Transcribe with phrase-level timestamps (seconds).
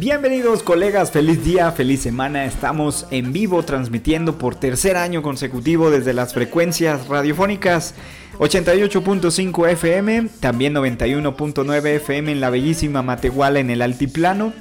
[0.00, 2.46] Bienvenidos colegas, feliz día, feliz semana.
[2.46, 7.94] Estamos en vivo transmitiendo por tercer año consecutivo desde las frecuencias radiofónicas
[8.38, 14.54] 88.5 FM, también 91.9 FM en la bellísima Matehuala en el Altiplano.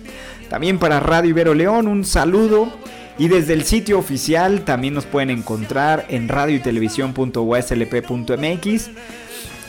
[0.50, 2.70] También para Radio Ibero León, un saludo.
[3.18, 6.60] Y desde el sitio oficial también nos pueden encontrar en radio y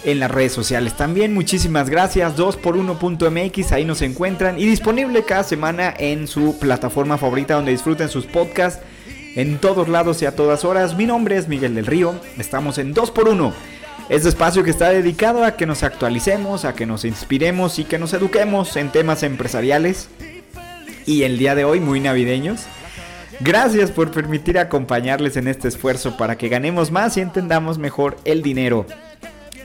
[0.05, 1.35] en las redes sociales también.
[1.35, 2.37] Muchísimas gracias.
[2.37, 4.59] 2x1.mx, ahí nos encuentran.
[4.59, 8.83] Y disponible cada semana en su plataforma favorita donde disfruten sus podcasts.
[9.37, 10.97] En todos lados y a todas horas.
[10.97, 12.15] Mi nombre es Miguel del Río.
[12.39, 13.53] Estamos en 2x1.
[14.09, 17.99] Este espacio que está dedicado a que nos actualicemos, a que nos inspiremos y que
[17.99, 20.09] nos eduquemos en temas empresariales.
[21.07, 22.63] Y el día de hoy muy navideños.
[23.39, 28.43] Gracias por permitir acompañarles en este esfuerzo para que ganemos más y entendamos mejor el
[28.43, 28.85] dinero.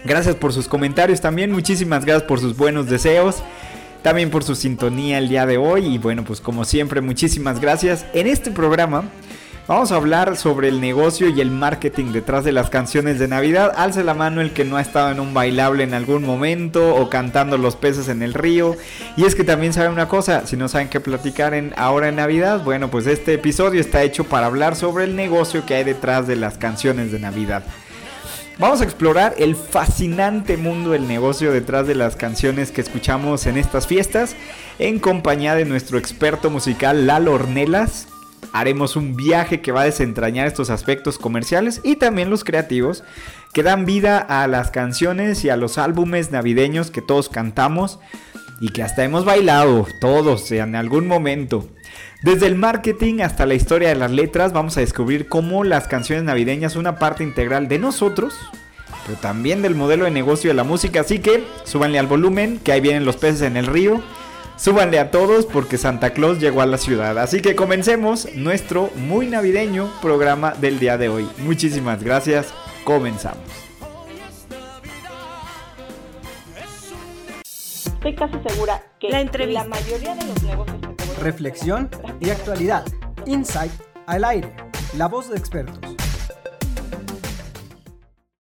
[0.06, 3.38] Gracias por sus comentarios también, muchísimas gracias por sus buenos deseos,
[4.04, 8.06] también por su sintonía el día de hoy y bueno, pues como siempre, muchísimas gracias.
[8.14, 9.06] En este programa
[9.68, 13.74] vamos a hablar sobre el negocio y el marketing detrás de las canciones de Navidad.
[13.76, 17.10] Alce la mano el que no ha estado en un bailable en algún momento o
[17.10, 18.76] cantando los peces en el río.
[19.18, 22.18] Y es que también saben una cosa, si no saben qué platicar en ahora en
[22.18, 26.28] Navidad, bueno, pues este episodio está hecho para hablar sobre el negocio que hay detrás
[26.28, 27.64] de las canciones de Navidad.
[28.58, 33.58] Vamos a explorar el fascinante mundo del negocio detrás de las canciones que escuchamos en
[33.58, 34.34] estas fiestas
[34.80, 38.08] en compañía de nuestro experto musical Lalo Ornelas.
[38.54, 43.04] Haremos un viaje que va a desentrañar estos aspectos comerciales y también los creativos
[43.54, 48.00] que dan vida a las canciones y a los álbumes navideños que todos cantamos
[48.62, 51.68] y que hasta hemos bailado todos en algún momento.
[52.26, 56.24] Desde el marketing hasta la historia de las letras vamos a descubrir cómo las canciones
[56.24, 58.36] navideñas son una parte integral de nosotros,
[59.06, 61.02] pero también del modelo de negocio de la música.
[61.02, 64.02] Así que súbanle al volumen, que ahí vienen los peces en el río.
[64.58, 67.20] Súbanle a todos porque Santa Claus llegó a la ciudad.
[67.20, 71.30] Así que comencemos nuestro muy navideño programa del día de hoy.
[71.38, 72.52] Muchísimas gracias.
[72.86, 73.44] Comenzamos.
[77.86, 79.62] Estoy casi segura que La entrevista.
[79.62, 81.90] la mayoría de los negocios Reflexión
[82.20, 82.86] y actualidad.
[83.26, 83.72] Insight
[84.06, 84.54] al aire.
[84.98, 85.80] La voz de expertos.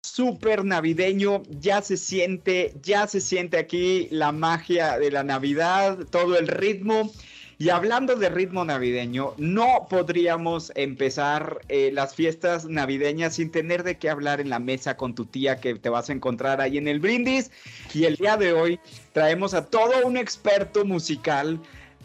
[0.02, 6.38] Súper navideño, ya se siente, ya se siente aquí la magia de la Navidad, todo
[6.38, 7.10] el ritmo.
[7.58, 13.98] Y hablando de ritmo navideño, no podríamos empezar eh, las fiestas navideñas sin tener de
[13.98, 16.88] qué hablar en la mesa con tu tía que te vas a encontrar ahí en
[16.88, 17.50] el brindis.
[17.94, 18.80] Y el día de hoy
[19.12, 21.60] traemos a todo un experto musical.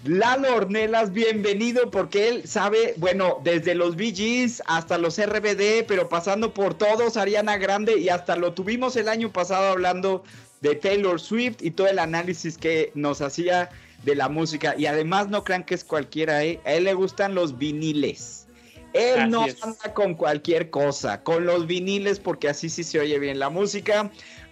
[0.08, 6.54] Lalo Ornelas, bienvenido porque él sabe, bueno, desde los VGs hasta los RBD, pero pasando
[6.54, 10.24] por todos, Ariana Grande y hasta lo tuvimos el año pasado hablando
[10.62, 13.70] de Taylor Swift y todo el análisis que nos hacía
[14.06, 14.76] de la música.
[14.78, 16.62] Y además no crean que es cualquiera, ¿eh?
[16.64, 18.48] a él le gustan los viniles.
[18.94, 19.62] Él Así no es.
[19.62, 24.10] anda con cualquier cosa, con los viniles porque así sí se oye bien la música.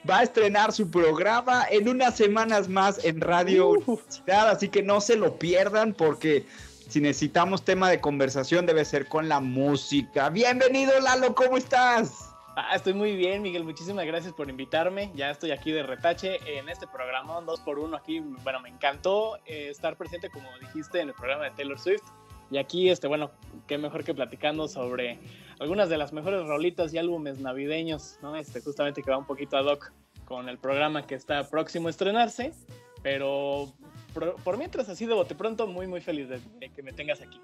[0.08, 5.02] Va a estrenar su programa en unas semanas más en Radio Universidad, así que no
[5.02, 6.46] se lo pierdan porque
[6.88, 10.30] si necesitamos tema de conversación debe ser con la música.
[10.30, 12.36] Bienvenido Lalo, ¿cómo estás?
[12.56, 13.64] Ah, estoy muy bien, Miguel.
[13.64, 15.12] Muchísimas gracias por invitarme.
[15.16, 18.20] Ya estoy aquí de retache en este programa, dos por uno aquí.
[18.20, 22.04] Bueno, me encantó eh, estar presente, como dijiste, en el programa de Taylor Swift.
[22.52, 23.32] Y aquí, este, bueno,
[23.68, 25.20] qué mejor que platicando sobre
[25.60, 28.36] algunas de las mejores rolitas y álbumes navideños, ¿no?
[28.36, 29.92] Este, justamente que va un poquito ad hoc
[30.26, 32.54] con el programa que está próximo a estrenarse.
[33.02, 33.72] Pero
[34.14, 37.22] por, por mientras, así de bote pronto, muy, muy feliz de, de que me tengas
[37.22, 37.40] aquí.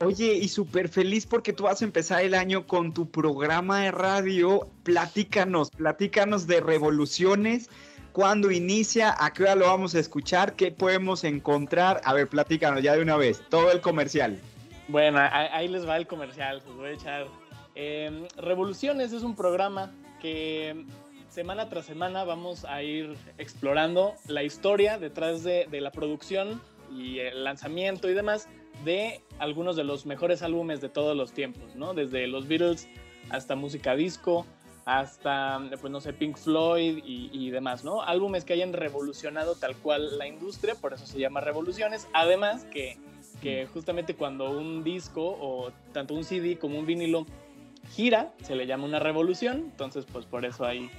[0.00, 3.92] Oye, y súper feliz porque tú vas a empezar el año con tu programa de
[3.92, 4.68] radio.
[4.82, 7.70] Platícanos, platícanos de revoluciones.
[8.14, 9.12] ¿Cuándo inicia?
[9.18, 10.54] ¿A qué hora lo vamos a escuchar?
[10.54, 12.00] ¿Qué podemos encontrar?
[12.04, 14.38] A ver, platícanos ya de una vez, todo el comercial.
[14.86, 17.26] Bueno, ahí, les va el comercial, os voy a echar.
[17.74, 20.86] Eh, Revoluciones es un programa que
[21.28, 26.62] semana tras semana vamos a ir explorando la historia detrás de, de la producción
[26.96, 28.48] y el lanzamiento y demás
[28.84, 31.94] de algunos de los mejores álbumes de todos los tiempos, ¿no?
[31.94, 32.88] Desde los Beatles
[33.30, 34.46] hasta música disco,
[34.84, 38.02] hasta, pues no sé, Pink Floyd y, y, demás, ¿no?
[38.02, 42.06] Álbumes que hayan revolucionado tal cual la industria, por eso se llama revoluciones.
[42.12, 42.98] Además que,
[43.40, 47.26] que justamente cuando un disco o tanto un CD como un vinilo
[47.92, 50.90] gira, se le llama una revolución, entonces pues por eso hay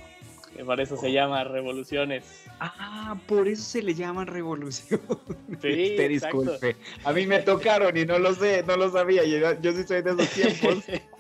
[0.64, 2.46] por eso se llama revoluciones.
[2.62, 5.02] Ah, por eso se le llaman revolución.
[5.62, 6.76] Sí, Te disculpe.
[7.04, 9.24] A mí me tocaron y no lo sé, no lo sabía.
[9.24, 10.84] Yo, yo sí soy de esos tiempos.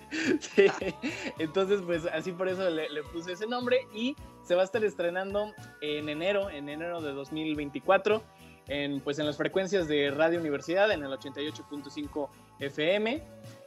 [1.40, 4.84] Entonces, pues así por eso le, le, puse ese nombre y se va a estar
[4.84, 8.24] estrenando en enero, en enero de 2024,
[8.68, 12.30] en, pues en las frecuencias de Radio Universidad, en el 88.5
[12.60, 13.24] FM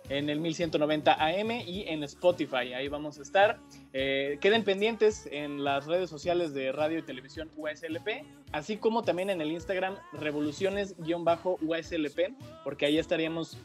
[0.09, 2.73] en el 1190 AM y en Spotify.
[2.75, 3.59] Ahí vamos a estar.
[3.93, 9.31] Eh, queden pendientes en las redes sociales de Radio y Televisión USLP, así como también
[9.31, 12.35] en el Instagram revoluciones-USLP,
[12.65, 13.57] porque ahí estaríamos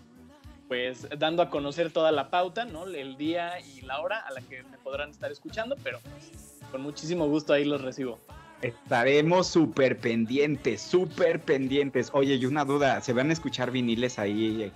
[0.67, 2.85] pues dando a conocer toda la pauta, ¿no?
[2.85, 6.81] El día y la hora a la que me podrán estar escuchando, pero pues, con
[6.81, 8.19] muchísimo gusto ahí los recibo.
[8.61, 12.09] Estaremos súper pendientes, súper pendientes.
[12.13, 14.71] Oye, y una duda, ¿se van a escuchar viniles ahí?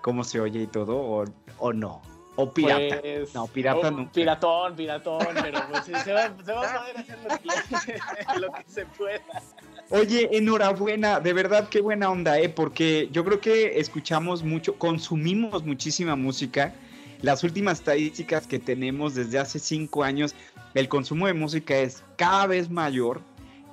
[0.00, 1.24] cómo se oye y todo, o,
[1.58, 2.00] o no.
[2.36, 3.00] O pirata.
[3.00, 3.92] Pues, no, pirata.
[4.12, 8.52] Piratón, piratón, pero pues sí, se, va, se, va, a poder hacer lo que, lo
[8.52, 9.42] que se pueda.
[9.90, 12.50] Oye, enhorabuena, de verdad qué buena onda, ¿eh?
[12.50, 16.74] Porque yo creo que escuchamos mucho, consumimos muchísima música.
[17.22, 20.34] Las últimas estadísticas que tenemos desde hace cinco años,
[20.74, 23.22] el consumo de música es cada vez mayor,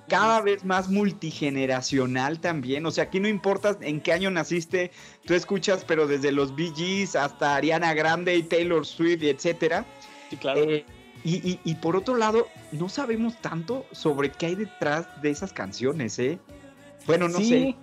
[0.07, 2.85] cada vez más multigeneracional también.
[2.85, 4.91] O sea, aquí no importa en qué año naciste,
[5.25, 9.85] tú escuchas, pero desde los Bee Gees hasta Ariana Grande y Taylor Swift, etcétera.
[10.29, 10.63] Sí, claro.
[10.63, 10.85] Eh,
[11.25, 15.51] y, y, y, por otro lado, no sabemos tanto sobre qué hay detrás de esas
[15.51, 16.39] canciones, ¿eh?
[17.07, 17.49] Bueno, no sí.
[17.49, 17.75] sé.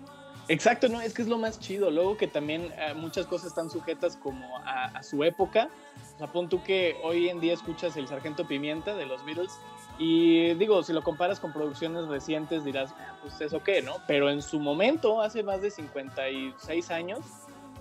[0.48, 1.90] Exacto, no, es que es lo más chido.
[1.90, 5.68] Luego que también eh, muchas cosas están sujetas como a, a su época.
[6.14, 9.52] O sea, pon tú que hoy en día escuchas el Sargento Pimienta de los Beatles
[9.98, 13.96] y digo, si lo comparas con producciones recientes dirás, pues eso qué, ¿no?
[14.06, 17.20] Pero en su momento, hace más de 56 años,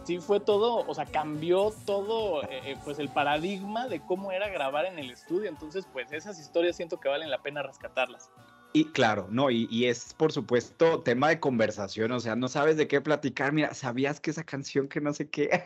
[0.04, 4.86] sí fue todo, o sea, cambió todo, eh, pues el paradigma de cómo era grabar
[4.86, 5.50] en el estudio.
[5.50, 8.32] Entonces, pues esas historias siento que valen la pena rescatarlas.
[8.74, 12.78] Y claro, no, y, y, es por supuesto tema de conversación, o sea, no sabes
[12.78, 15.62] de qué platicar, mira, ¿sabías que esa canción que no sé qué?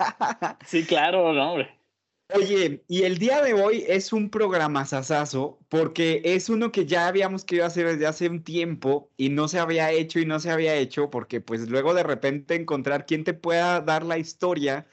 [0.65, 1.84] sí, claro, no, hombre.
[2.33, 7.07] Oye, y el día de hoy es un programa sasazo porque es uno que ya
[7.07, 10.50] habíamos querido hacer desde hace un tiempo y no se había hecho y no se
[10.50, 14.88] había hecho porque pues luego de repente encontrar quien te pueda dar la historia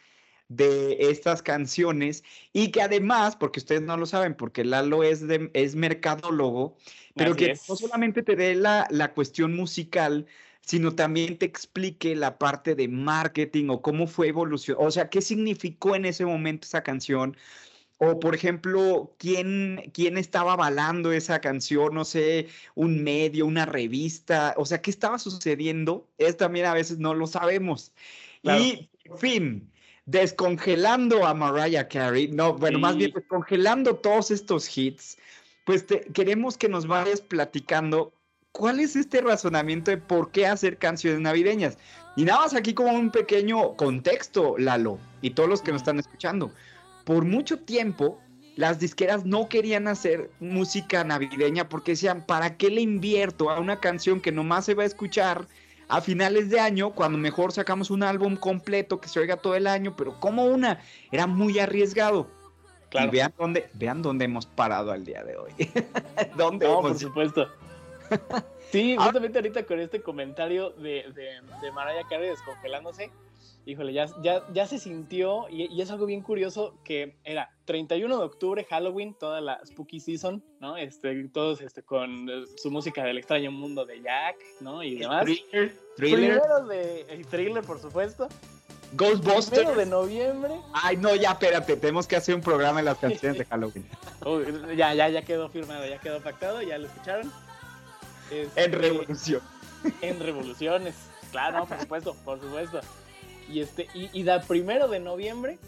[0.48, 5.50] de estas canciones y que además, porque ustedes no lo saben, porque Lalo es, de,
[5.54, 6.76] es mercadólogo,
[7.16, 7.68] pero Así que es.
[7.68, 10.26] no solamente te dé la, la cuestión musical,
[10.62, 15.20] sino también te explique la parte de marketing o cómo fue evolución, o sea, qué
[15.20, 17.36] significó en ese momento esa canción.
[17.98, 24.54] O, por ejemplo, ¿quién, quién estaba avalando esa canción, no sé, un medio, una revista,
[24.56, 27.92] o sea, qué estaba sucediendo, es también a veces no lo sabemos.
[28.42, 28.60] Claro.
[28.60, 29.72] Y, en fin,
[30.06, 32.82] descongelando a Mariah Carey, no, bueno, Sí.
[32.82, 35.16] más bien descongelando todos estos hits,
[35.64, 38.12] pues te- queremos que nos vayas platicando
[38.52, 41.78] cuál es este razonamiento de por qué hacer canciones navideñas.
[42.16, 45.98] Y nada más aquí como un pequeño contexto, Lalo, y todos los que nos están
[45.98, 46.52] escuchando.
[47.04, 48.20] Por mucho tiempo,
[48.56, 53.80] las disqueras no querían hacer música navideña porque decían, ¿para qué le invierto a una
[53.80, 55.48] canción que nomás se va a escuchar
[55.88, 59.66] a finales de año cuando mejor sacamos un álbum completo que se oiga todo el
[59.66, 59.96] año?
[59.96, 60.80] Pero como una,
[61.10, 62.28] era muy arriesgado.
[62.90, 63.08] Claro.
[63.08, 65.52] Y vean dónde, vean dónde hemos parado al día de hoy.
[66.36, 67.48] ¿Dónde No, hemos por supuesto.
[68.70, 69.04] Sí, Ah.
[69.04, 73.10] justamente ahorita con este comentario de, de, de Mariah Carey descongelándose,
[73.66, 78.16] híjole, ya, ya, ya se sintió, y, y, es algo bien curioso, que era 31
[78.18, 80.76] de octubre, Halloween, toda la Spooky Season, ¿no?
[80.76, 82.26] Este, todos este, con
[82.56, 84.82] su música del extraño mundo de Jack, ¿no?
[84.82, 85.24] Y demás.
[85.24, 88.28] Thriller, thriller, Primero de el thriller, por supuesto.
[88.94, 89.50] Ghostbusters.
[89.50, 90.54] Primero de noviembre.
[90.72, 93.86] Ay, no, ya, espérate, tenemos que hacer un programa de las canciones de Halloween.
[94.26, 97.30] Uy, ya, ya, ya quedó firmado, ya quedó pactado, ya lo escucharon.
[98.32, 99.42] Este, En Revolución.
[100.00, 100.94] en revoluciones.
[101.30, 102.80] Claro, no, por supuesto, por supuesto.
[103.48, 105.58] Y este, y, y da primero de noviembre.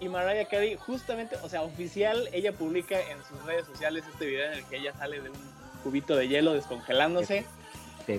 [0.00, 4.46] Y Mariah Carey, justamente, o sea, oficial, ella publica en sus redes sociales este video
[4.46, 5.36] en el que ella sale de un
[5.82, 7.46] cubito de hielo descongelándose.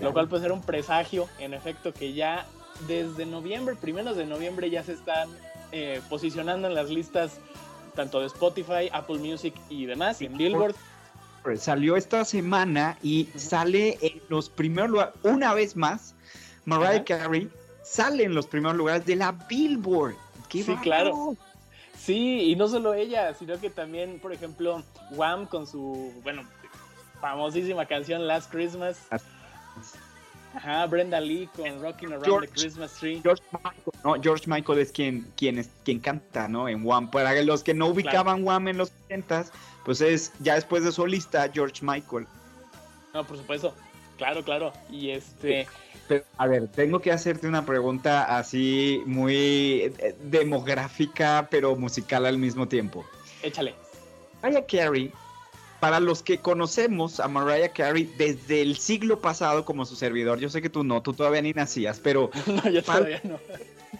[0.01, 2.45] Lo cual pues era un presagio, en efecto, que ya
[2.87, 5.29] desde noviembre, primeros de noviembre, ya se están
[5.71, 7.39] eh, posicionando en las listas
[7.93, 10.75] tanto de Spotify, Apple Music y demás, y en Billboard.
[11.57, 16.15] Salió esta semana y sale en los primeros lugares, una vez más,
[16.65, 17.03] Mariah.
[17.03, 17.49] Carey
[17.83, 20.15] sale en los primeros lugares de la Billboard.
[20.49, 21.35] ¡Qué Sí, claro.
[21.97, 26.43] Sí, y no solo ella, sino que también, por ejemplo, Wham con su, bueno,
[27.19, 28.97] famosísima canción Last Christmas.
[30.55, 33.19] Ajá, Brenda Lee con Rocking Around George- the Christmas Tree.
[33.21, 34.15] George Michael, ¿no?
[34.21, 36.69] George Michael es quien, quien, es, quien canta, ¿no?
[36.69, 37.11] En Wham.
[37.11, 39.45] Para los que no ubicaban Wham en los 80
[39.85, 42.27] pues es ya después de solista George Michael.
[43.13, 43.73] No, por supuesto.
[44.17, 44.73] Claro, claro.
[44.89, 45.67] Y este,
[46.07, 52.37] Pero, a ver, tengo que hacerte una pregunta así muy eh, demográfica, pero musical al
[52.37, 53.05] mismo tiempo.
[53.43, 53.75] échale.
[54.41, 55.11] Mariah Carey,
[55.79, 60.49] para los que conocemos a Mariah Carey desde el siglo pasado como su servidor, yo
[60.49, 63.37] sé que tú no, tú todavía ni nacías, pero No, yo todavía no.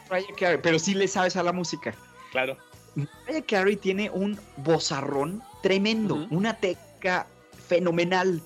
[0.10, 1.94] Mariah Carey, pero sí le sabes a la música.
[2.32, 2.58] Claro.
[2.96, 7.26] Mariah Carey tiene un vozarrón tremendo, una técnica
[7.68, 8.40] fenomenal.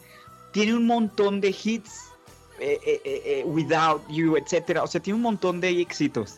[0.53, 2.13] Tiene un montón de hits,
[2.61, 4.83] eh, eh, eh, Without You, etcétera.
[4.83, 6.37] O sea, tiene un montón de éxitos.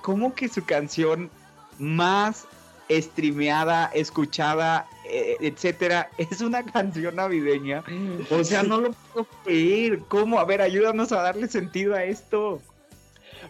[0.00, 1.30] ¿Cómo que su canción
[1.78, 2.46] más
[2.88, 7.84] streameada, escuchada, etcétera, es una canción navideña?
[8.30, 9.98] O sea, no lo puedo creer.
[10.08, 10.38] ¿Cómo?
[10.38, 12.62] A ver, ayúdanos a darle sentido a esto.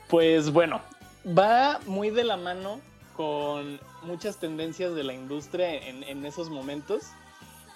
[0.08, 0.80] Pues bueno,
[1.38, 2.80] va muy de la mano
[3.16, 7.04] con muchas tendencias de la industria en, en esos momentos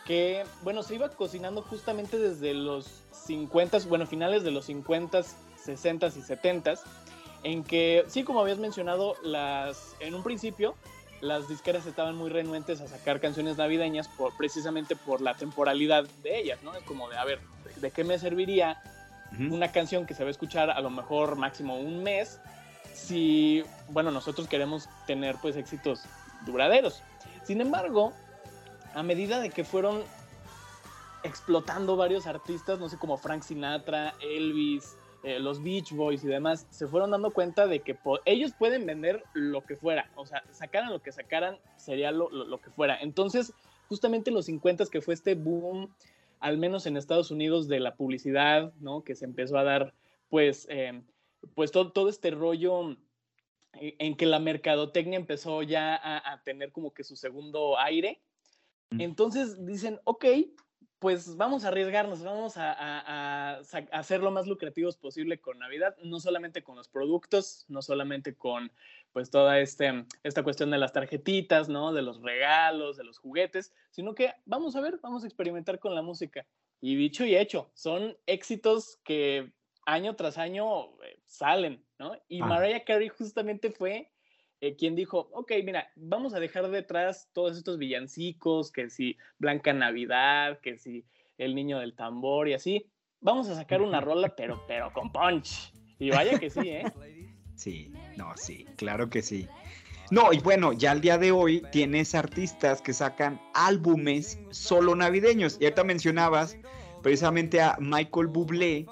[0.09, 6.07] que, bueno, se iba cocinando justamente desde los 50, bueno, finales de los 50, 60
[6.07, 6.75] y 70,
[7.43, 10.75] en que, sí, como habías mencionado, las, en un principio
[11.21, 16.39] las disqueras estaban muy renuentes a sacar canciones navideñas por, precisamente por la temporalidad de
[16.39, 16.75] ellas, ¿no?
[16.75, 17.41] Es como de, a ver,
[17.77, 18.81] ¿de qué me serviría
[19.51, 22.41] una canción que se va a escuchar a lo mejor máximo un mes
[22.99, 26.03] si, bueno, nosotros queremos tener pues éxitos
[26.45, 27.03] duraderos.
[27.45, 28.13] Sin embargo,
[28.95, 30.03] a medida de que fueron
[31.23, 36.67] explotando varios artistas, no sé, como Frank Sinatra, Elvis, eh, los Beach Boys y demás,
[36.71, 40.91] se fueron dando cuenta de que ellos pueden vender lo que fuera, o sea, sacaran
[40.91, 42.99] lo que sacaran, sería lo, lo- que fuera.
[43.01, 43.53] Entonces,
[43.89, 45.93] justamente en los 50 que fue este boom,
[46.41, 49.03] al menos en Estados Unidos, de la publicidad, ¿no?
[49.03, 49.93] Que se empezó a dar,
[50.31, 51.03] pues, eh,
[51.55, 53.09] pues todo, todo este rollo en
[53.81, 58.21] en que la mercadotecnia empezó ya a, a tener como que su segundo aire.
[58.91, 59.01] Mm.
[59.01, 60.25] Entonces dicen, ok,
[60.99, 63.61] pues vamos a arriesgarnos, vamos a
[63.93, 68.73] hacer lo más lucrativos posible con Navidad, no solamente con los productos, no solamente con
[69.13, 71.93] pues toda este, esta cuestión de las tarjetitas, ¿no?
[71.93, 75.95] De los regalos, de los juguetes, sino que vamos a ver, vamos a experimentar con
[75.95, 76.47] la música.
[76.81, 79.53] Y dicho y hecho, son éxitos que
[79.89, 82.13] año tras año eh, salen, ¿no?
[82.29, 82.47] Y Ah.
[82.47, 84.11] Mariah Carey justamente fue
[84.61, 89.73] eh, quien dijo, ok, mira, vamos a dejar detrás todos estos villancicos, que si Blanca
[89.73, 91.07] Navidad, que si
[91.39, 92.91] El Niño del Tambor y así,
[93.21, 95.73] vamos a sacar una rola, pero, pero con punch.
[95.99, 96.85] Y vaya que sí, ¿eh?
[97.55, 99.49] Sí, no, sí, claro que sí.
[100.11, 105.57] No, y bueno, ya al día de hoy tienes artistas que sacan álbumes solo navideños.
[105.61, 106.57] Y ahorita mencionabas
[107.03, 108.87] precisamente a Michael Bublé,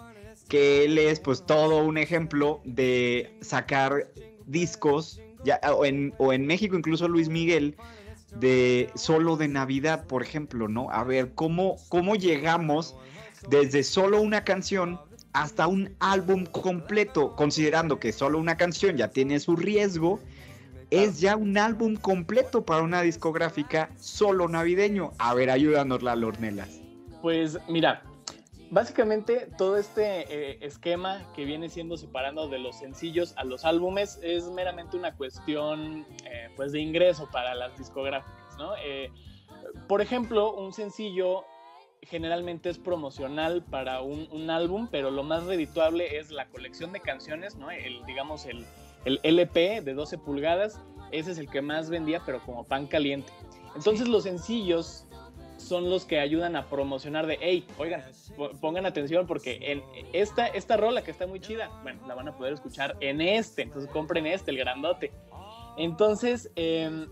[0.48, 4.08] que él es pues todo un ejemplo de sacar
[4.46, 7.76] discos, ya, o, en, o en México incluso Luis Miguel,
[8.38, 10.90] de solo de Navidad, por ejemplo, ¿no?
[10.90, 12.94] A ver, ¿cómo, cómo llegamos
[13.48, 15.00] desde solo una canción
[15.32, 20.18] hasta un álbum completo, considerando que solo una canción ya tiene su riesgo,
[20.90, 25.12] es ya un álbum completo para una discográfica solo navideño.
[25.18, 26.80] A ver, ayúdanos, la Lornelas.
[27.20, 28.02] Pues mira,
[28.70, 34.18] básicamente todo este eh, esquema que viene siendo separando de los sencillos a los álbumes
[34.22, 38.74] es meramente una cuestión eh, pues de ingreso para las discográficas, ¿no?
[38.84, 39.10] Eh,
[39.88, 41.44] por ejemplo, un sencillo
[42.02, 47.00] generalmente es promocional para un, un álbum, pero lo más redituable es la colección de
[47.00, 47.70] canciones, ¿no?
[47.70, 48.64] El, digamos, el,
[49.04, 50.80] el LP de 12 pulgadas,
[51.10, 53.32] ese es el que más vendía, pero como pan caliente.
[53.74, 55.05] Entonces los sencillos
[55.56, 58.04] son los que ayudan a promocionar de, hey, oigan,
[58.36, 59.82] po- pongan atención porque en
[60.12, 63.62] esta, esta rola que está muy chida, bueno, la van a poder escuchar en este,
[63.62, 65.12] entonces compren este, el grandote.
[65.78, 67.06] Entonces, em,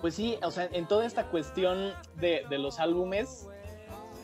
[0.00, 3.48] pues sí, o sea, en toda esta cuestión de, de los álbumes,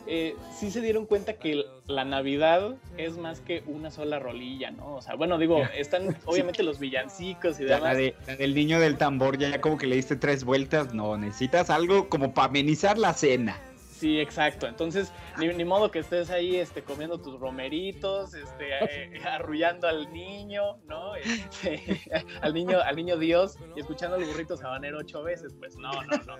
[0.07, 4.95] eh, sí se dieron cuenta que la Navidad es más que una sola rolilla, ¿no?
[4.95, 7.81] O sea, bueno, digo, están obviamente los villancicos y demás.
[7.83, 10.93] la, de- la del niño del tambor, ya como que le diste tres vueltas.
[10.93, 13.59] No, necesitas algo como para amenizar la cena.
[13.99, 14.67] Sí, exacto.
[14.67, 20.11] Entonces, ni, ni modo que estés ahí este, comiendo tus romeritos, este, eh, arrullando al
[20.11, 21.13] niño, ¿no?
[21.15, 22.01] Este,
[22.41, 25.53] al niño, al niño Dios y escuchando al burrito sabanero ocho veces.
[25.59, 26.35] Pues no, no, no.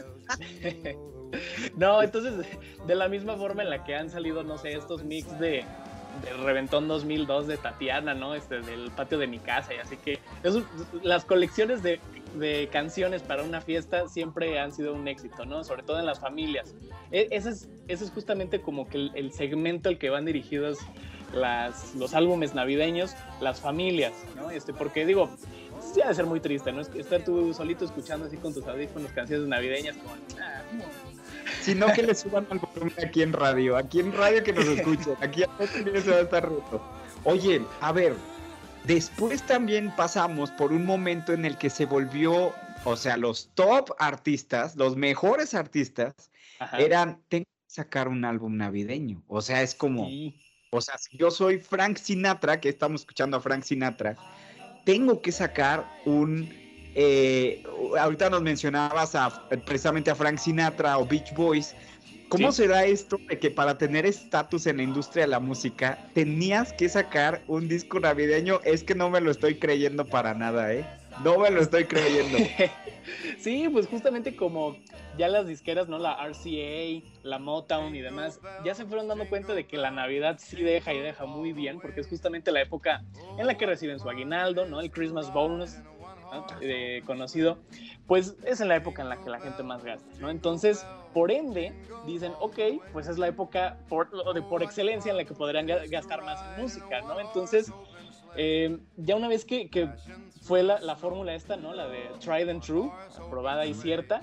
[1.75, 2.34] No, entonces,
[2.88, 5.63] de la misma forma en la que han salido, no sé, estos mix de,
[6.25, 8.36] del Reventón 2002 de Tatiana, ¿no?
[8.36, 10.63] Este, del patio de mi casa, y así que eso-
[11.04, 12.00] las colecciones de,
[12.36, 15.63] de canciones para una fiesta siempre han sido un éxito, ¿no?
[15.63, 16.75] Sobre todo en las familias.
[17.12, 20.78] E- ese, es, ese es justamente como que el, segmento al que van dirigidos
[21.34, 24.51] las, los álbumes navideños, las familias, ¿no?
[24.51, 25.30] Este, porque digo,
[25.94, 26.82] sí ha de ser muy triste, ¿no?
[26.82, 30.62] Es Estar tú solito escuchando así con tus audífonos canciones navideñas, como, ah,
[31.62, 35.15] Sino que le suban al volumen aquí en radio, aquí en radio que nos escuchen,
[35.22, 36.81] aquí a se va a estar roto.
[37.24, 38.15] Oye, a ver,
[38.86, 42.53] después también pasamos por un momento en el que se volvió,
[42.84, 46.13] o sea, los top artistas, los mejores artistas,
[46.60, 46.77] ajá.
[46.79, 49.24] eran, tengo que sacar un álbum navideño.
[49.27, 50.36] O sea, es como, Sí.
[50.72, 54.17] o sea, si yo soy Frank Sinatra, que estamos escuchando a Frank Sinatra,
[54.86, 56.61] tengo que sacar un...
[56.96, 57.62] eh,
[58.00, 61.76] ahorita nos mencionabas a, precisamente a Frank Sinatra o Beach Boys.
[62.30, 62.62] ¿Cómo Sí.
[62.62, 66.88] será esto de que para tener estatus en la industria de la música tenías que
[66.88, 68.62] sacar un disco navideño?
[68.64, 70.86] Es que no me lo estoy creyendo para nada, ¿eh?
[71.26, 72.38] No me lo estoy creyendo.
[73.40, 74.78] Sí, pues justamente como
[75.18, 75.98] ya las disqueras, ¿no?
[75.98, 80.38] La RCA, la Motown y demás, ya se fueron dando cuenta de que la Navidad
[80.40, 83.04] sí deja y deja muy bien, porque es justamente la época
[83.40, 84.80] en la que reciben su aguinaldo, ¿no?
[84.80, 85.78] El Christmas bonus,
[86.32, 86.46] ¿no?
[86.62, 87.60] Eh, conocido,
[88.08, 90.30] pues es en la época en la que la gente más gasta, ¿no?
[90.30, 91.74] Entonces, por ende,
[92.08, 92.58] dicen, ok,
[92.94, 94.10] pues es la época por,
[94.48, 97.20] por excelencia en la que podrían ga- gastar más en música, ¿no?
[97.20, 97.72] Entonces,
[98.36, 99.90] eh, ya una vez que, que
[100.42, 101.74] fue la, la fórmula esta, ¿no?
[101.74, 104.22] La de tried and true, aprobada y cierta,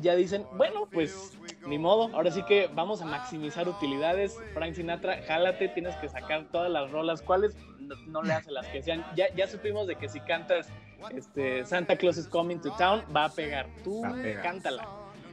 [0.00, 1.35] ya dicen, bueno, pues
[1.66, 4.38] ni modo, ahora sí que vamos a maximizar utilidades.
[4.54, 7.22] Frank Sinatra, jálate, tienes que sacar todas las rolas.
[7.22, 7.56] ¿Cuáles?
[7.80, 9.04] No, no le hace las que sean.
[9.16, 10.68] Ya, ya supimos de que si cantas
[11.14, 13.66] este, Santa Claus is Coming to Town, va a pegar.
[13.84, 14.42] Tú Va a pegar.
[14.42, 14.88] cántala.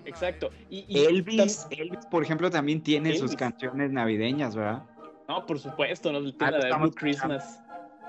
[0.05, 0.49] Exacto.
[0.69, 4.83] Y, y Elvis, Elvis, por ejemplo, también tiene sus canciones navideñas, ¿verdad?
[5.29, 6.19] No, por supuesto, ¿no?
[6.19, 7.59] Tiene Ah, la de estamos Blue Christmas.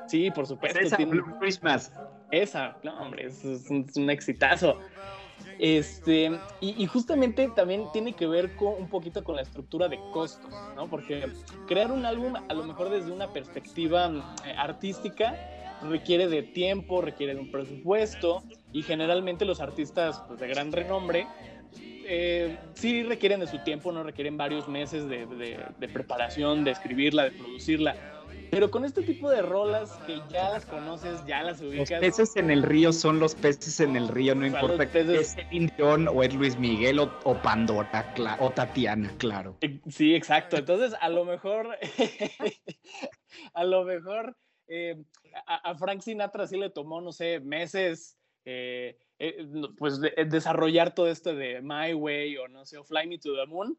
[0.09, 0.78] Sí, por supuesto.
[0.81, 1.93] Esa, tiene- Blue Christmas.
[2.31, 4.81] Esa, no, hombre, es un, es un exitazo.
[5.59, 10.51] Este, y, justamente también tiene que ver con un poquito con la estructura de costos,
[10.75, 10.89] ¿no?
[10.89, 11.29] Porque
[11.67, 15.35] crear un álbum, a lo mejor desde una perspectiva eh, artística,
[15.83, 18.43] requiere de tiempo, requiere de un presupuesto,
[18.73, 21.27] y generalmente los artistas pues, de gran renombre
[22.07, 27.31] eh, sí requieren de su tiempo, no requieren varios meses de preparación, de escribirla, de
[27.33, 28.13] producirla.
[28.50, 32.00] Pero con este tipo de rolas que ya las conoces, ya las Los ubicas.
[32.00, 35.35] peces en el río son los peces en el río, no importa los que es
[35.35, 38.04] Celine Dion o es Luis Miguel o, o Pandora
[38.38, 39.57] o Tatiana, claro.
[39.61, 40.57] Eh, Sí, exacto.
[40.57, 41.76] Entonces, a lo mejor,
[43.54, 44.37] a lo mejor
[44.68, 45.02] eh,
[45.46, 50.94] a, a Frank Sinatra sí le tomó, no sé, meses, eh, eh, pues de- desarrollar
[50.94, 53.76] todo esto de My Way o no sé, o Fly Me to the Moon.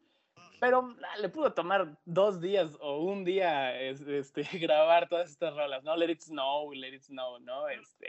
[0.60, 5.54] Pero ah, le pudo tomar dos días o un día es- este, grabar todas estas
[5.54, 5.96] rolas, ¿no?
[5.96, 7.68] Let It Snow, Let It Snow, ¿no?
[7.68, 8.08] Este,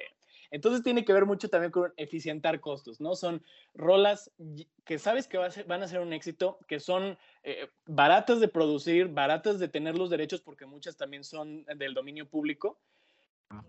[0.51, 3.15] entonces tiene que ver mucho también con eficientar costos, ¿no?
[3.15, 4.31] Son rolas
[4.85, 8.39] que sabes que va a ser- van a ser un éxito, que son eh, baratas
[8.39, 12.79] de producir, baratas de tener los derechos, porque muchas también son del dominio público.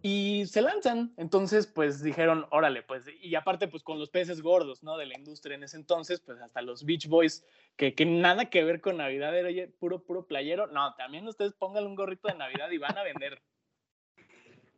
[0.02, 1.12] Y se lanzan.
[1.16, 4.96] Entonces, pues dijeron, órale, pues, y aparte, pues con los peces gordos, ¿no?
[4.96, 7.44] De la industria en ese entonces, pues hasta los Beach Boys,
[7.76, 10.66] que, que nada que ver con Navidad, era oye, puro, puro playero.
[10.66, 13.40] No, también ustedes pónganle un gorrito de Navidad y van a vender.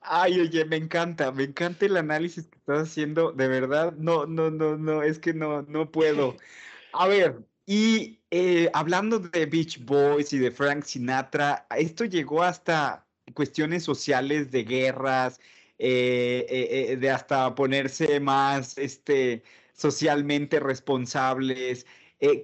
[0.02, 4.50] Ay, oye, me encanta, me encanta el análisis que estás haciendo, de verdad, no, no,
[4.50, 6.36] no, no, es que no, no puedo.
[6.92, 13.06] A ver, y eh, hablando de Beach Boys y de Frank Sinatra, esto llegó hasta
[13.32, 15.40] cuestiones sociales de guerras,
[15.78, 21.86] eh, eh, eh, de hasta ponerse más, este, socialmente responsables.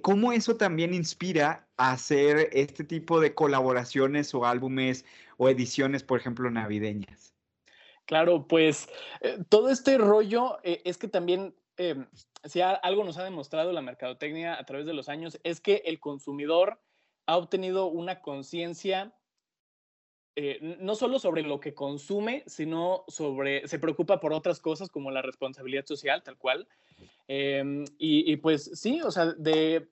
[0.01, 5.05] ¿cómo eso también inspira a hacer este tipo de colaboraciones o álbumes
[5.37, 7.35] o ediciones, por ejemplo, navideñas?
[8.05, 8.89] Claro, pues
[9.49, 12.07] todo este rollo es que también, eh,
[12.43, 15.99] si algo nos ha demostrado la mercadotecnia a través de los años, es que el
[15.99, 16.81] consumidor
[17.27, 19.13] ha obtenido una conciencia
[20.39, 25.09] eh, no solo sobre lo que consume, sino sobre, se preocupa por otras cosas como
[25.09, 26.67] la responsabilidad social, tal cual.
[27.27, 29.87] Em, y, y pues sí, o sea, de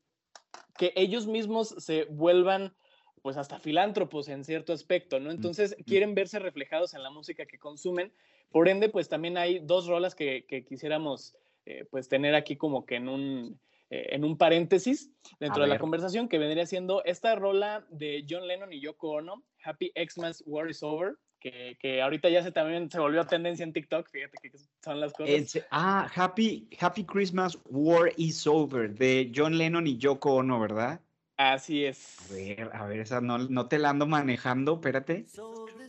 [0.77, 2.75] que ellos mismos se vuelvan
[3.23, 5.31] pues hasta filántropos en cierto aspecto, ¿no?
[5.31, 8.13] Entonces quieren verse reflejados en la música que consumen.
[8.51, 12.85] Por ende, pues también hay dos rolas que, que quisiéramos eh, pues tener aquí como
[12.85, 15.81] que en un, eh, en un paréntesis dentro de la ver.
[15.81, 20.69] conversación, que vendría siendo esta rola de John Lennon y Yoko Ono, Happy Xmas War
[20.69, 24.51] is Over, que, que ahorita ya se también se volvió tendencia en TikTok, fíjate que
[24.83, 25.61] son las cosas.
[25.69, 30.99] Ah, Happy, Happy Christmas, War is Over, de John Lennon y Yoko Ono, ¿verdad?
[31.37, 32.17] Así es.
[32.31, 35.25] A ver, a ver, esa no, no te la ando manejando, espérate.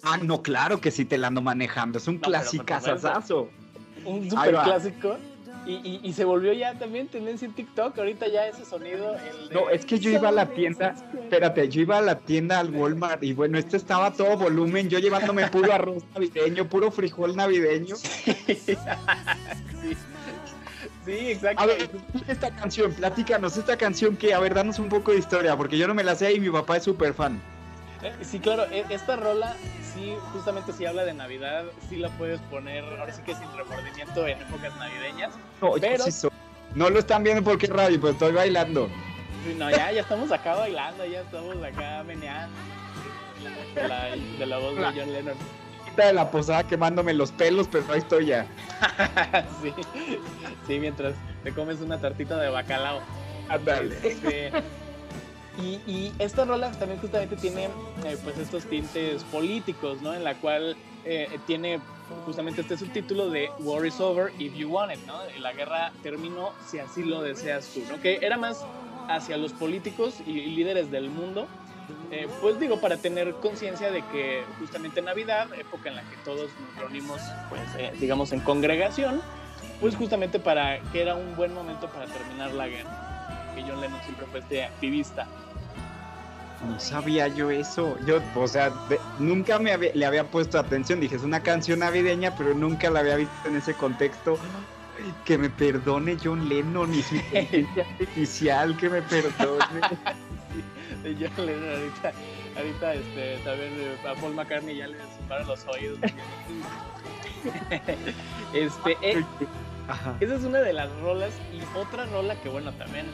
[0.02, 1.98] Ah, no, claro que sí te la ando manejando.
[1.98, 3.48] Es un No, clasicazazazo.
[4.04, 5.16] Un super clásico.
[5.66, 7.98] Y, y, y se volvió ya también tendencia en TikTok.
[7.98, 9.14] Ahorita ya ese sonido.
[9.16, 12.18] el de- No, es que yo iba a la tienda, espérate, yo iba a la
[12.20, 16.90] tienda al Walmart y bueno, este estaba todo volumen, yo llevándome puro arroz navideño, puro
[16.92, 17.96] frijol navideño.
[18.46, 18.76] sí.
[21.04, 21.62] Sí, exacto.
[21.62, 21.88] A ver,
[22.26, 25.86] esta canción, platícanos, esta canción que, a ver, danos un poco de historia, porque yo
[25.86, 27.40] no me la sé y mi papá es súper fan.
[28.06, 29.54] Eh, Sí, claro, e- esta rola,
[29.94, 34.26] sí, justamente si habla de Navidad, sí la puedes poner, ahora sí que sin remordimiento
[34.26, 35.34] en épocas navideñas.
[35.60, 36.28] No, Pero- sí
[36.74, 38.88] no lo están viendo porque es radio, pero estoy bailando.
[39.56, 42.54] No, ya, ya estamos acá bailando, ya estamos acá meneando.
[43.74, 45.34] De la, de la voz de John Lennon.
[45.96, 48.46] De la posada quemándome los pelos, pero ahí estoy ya.
[49.62, 49.72] sí,
[50.66, 51.14] sí, mientras
[51.44, 53.00] te comes una tartita de bacalao.
[53.48, 53.96] Ándale.
[54.02, 54.52] Este,
[55.58, 57.64] y, y esta rola también justamente tiene
[58.04, 60.14] eh, pues estos tintes políticos, ¿no?
[60.14, 61.80] En la cual eh, tiene
[62.24, 65.18] justamente este subtítulo de War is over if you want it, ¿no?
[65.40, 68.00] La guerra terminó si así lo deseas tú, ¿no?
[68.00, 68.64] Que era más
[69.08, 71.46] hacia los políticos y, líderes del mundo,
[72.10, 76.50] eh, pues digo, para tener conciencia de que justamente Navidad, época en la que todos
[76.60, 79.20] nos reunimos, pues eh, digamos en congregación,
[79.80, 83.52] pues justamente para que era un buen momento para terminar la guerra.
[83.54, 85.26] Que John Lennon siempre fue este activista.
[86.64, 87.98] No sabía yo eso.
[88.06, 91.00] Yo, o sea, de- nunca me había- le había puesto atención.
[91.00, 94.38] Dije, es una canción navideña, pero nunca la había visto en ese contexto.
[95.26, 99.80] Que me perdone John Lennon y su inteligencia artificial, que me perdone.
[101.04, 102.12] John Lennon ahorita,
[102.56, 105.98] ahorita este, también eh, a Paul McCartney ya le separaron los oídos.
[108.54, 109.24] este, eh,
[110.20, 113.06] esa es una de las rolas y otra rola que bueno también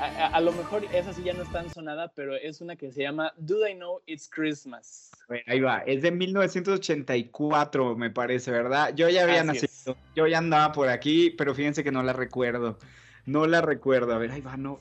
[0.00, 2.76] a, a- a lo mejor esa sí ya no es tan sonada, pero es una
[2.76, 5.10] que se llama Do They Know It's Christmas.
[5.46, 5.78] Ahí va.
[5.80, 8.94] Es de 1984, me parece, ¿verdad?
[8.94, 9.96] Yo ya había Así nacido.
[10.14, 12.78] Yo ya andaba por aquí, pero fíjense que no la recuerdo.
[13.24, 14.14] No la recuerdo.
[14.14, 14.78] A ver, ahí va, no.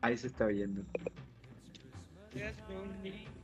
[0.00, 0.82] Ahí se está viendo.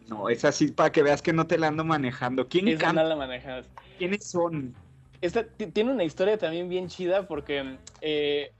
[0.08, 2.48] No, es así para que veas que no te la ando manejando.
[2.48, 3.02] ¿Quién Esa canta?
[3.02, 3.66] no la manejas.
[3.98, 4.74] ¿Quiénes son?
[5.20, 8.52] Esta ti- tiene una historia también bien chida porque eh,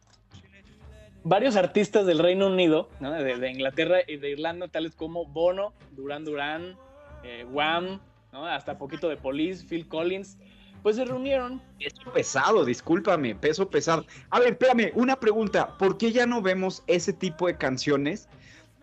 [1.25, 6.77] varios artistas del Reino Unido, de, Inglaterra y de Irlanda, tales como Bono, Duran Duran,
[7.23, 8.01] eh, Wham,
[8.33, 10.39] hasta poquito de Police, Phil Collins,
[10.83, 11.61] pues se reunieron.
[11.79, 14.07] Peso pesado, discúlpame, peso pesado.
[14.31, 15.77] A ver, espérame, una pregunta.
[15.79, 18.29] ¿Por qué ya no vemos ese tipo de canciones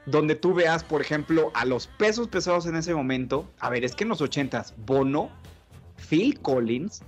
[0.05, 3.49] donde tú veas, por ejemplo, a los pesos pesados en ese momento?
[3.59, 5.29] A ver, es que en los ochentas, Bono,
[6.09, 7.03] Phil Collins,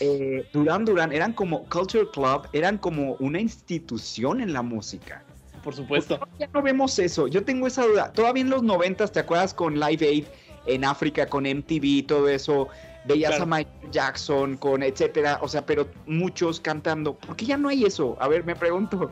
[0.00, 5.22] eh, Duran Duran, eran como Culture Club, eran como una institución en la música.
[5.62, 6.18] Por supuesto.
[6.18, 7.26] ¿Por qué Ya no vemos eso.
[7.26, 8.12] Yo tengo esa duda.
[8.12, 10.24] Todavía en los noventas, ¿te acuerdas con Live Aid
[10.66, 12.68] en África, con MTV, todo eso?
[13.04, 13.44] Veías Claro.
[13.44, 15.38] a Michael Jackson, con etcétera.
[15.42, 17.14] O sea, pero muchos cantando.
[17.14, 18.16] ¿Por qué ya no hay eso?
[18.20, 19.10] A ver, me pregunto.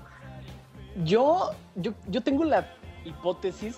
[1.05, 2.73] Yo, yo, yo tengo la
[3.05, 3.77] hipótesis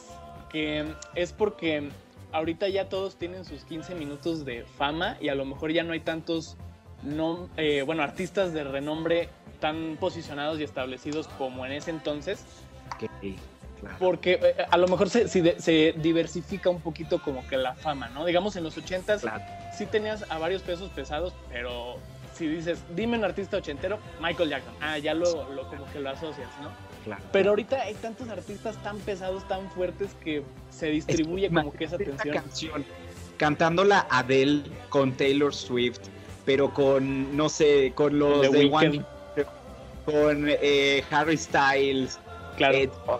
[0.51, 0.85] que
[1.15, 1.89] es porque
[2.33, 5.93] ahorita ya todos tienen sus 15 minutos de fama y a lo mejor ya no
[5.93, 6.57] hay tantos
[7.03, 9.29] no, eh, bueno, artistas de renombre
[9.61, 12.45] tan posicionados y establecidos como en ese entonces,
[12.95, 13.11] Ok,
[13.81, 13.97] claro.
[13.99, 18.09] porque eh, a lo mejor se, se- se diversifica un poquito como que la fama,
[18.09, 18.25] ¿no?
[18.25, 19.43] Digamos en los 80s Claro.
[19.73, 21.97] sí tenías a varios pesos pesados, pero
[22.35, 26.11] si dices, dime un artista ochentero, Michael Jackson, ah, ya lo, lo como que lo
[26.11, 26.69] asocias, ¿no?
[27.05, 27.23] claro.
[27.33, 31.97] Pero ahorita hay tantos artistas tan pesados, tan fuertes que se distribuye como que esa
[31.97, 32.35] tensión.
[32.35, 32.85] canción
[33.39, 36.01] cantándola Adele con Taylor Swift,
[36.47, 38.71] pero con, no sé, con los The de.
[38.73, 39.05] One
[40.07, 42.19] con eh, Harry Styles,
[42.57, 42.79] Claro.
[42.79, 43.19] eh, o-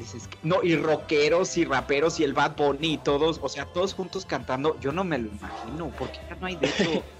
[0.00, 3.64] dices que- no, y rockeros y raperos y el Bad Bunny y todos, o sea,
[3.66, 7.04] todos juntos cantando, yo no me lo imagino, porque ya no hay de eso.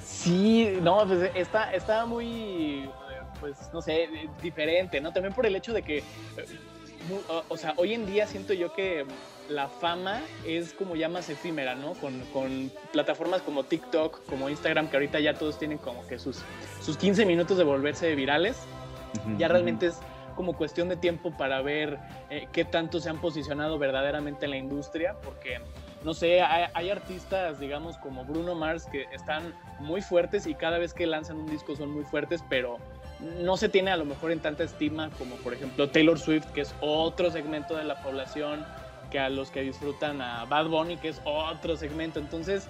[0.00, 2.88] Sí, no, pues está, está muy,
[3.38, 4.08] pues no sé,
[4.40, 5.12] diferente, ¿no?
[5.12, 6.04] También por el hecho de que, eh,
[7.48, 9.04] o sea, hoy en día siento yo que
[9.48, 11.94] la fama es como ya más efímera, ¿no?
[11.94, 16.42] Con, con plataformas como TikTok, como Instagram, que ahorita ya todos tienen como que sus,
[16.80, 18.56] sus 15 minutos de volverse virales.
[19.38, 19.98] ya realmente es
[20.36, 21.98] como cuestión de tiempo para ver
[22.30, 25.60] eh, qué tanto se han posicionado verdaderamente en la industria, porque,
[26.04, 30.78] no sé, hay, hay artistas, digamos, como Bruno Mars, que están muy fuertes y cada
[30.78, 32.78] vez que lanzan un disco son muy fuertes, pero
[33.40, 36.60] no se tiene a lo mejor en tanta estima como, por ejemplo, Taylor Swift, que
[36.60, 38.64] es otro segmento de la población,
[39.10, 42.18] que a los que disfrutan a Bad Bunny, que es otro segmento.
[42.18, 42.66] Entonces,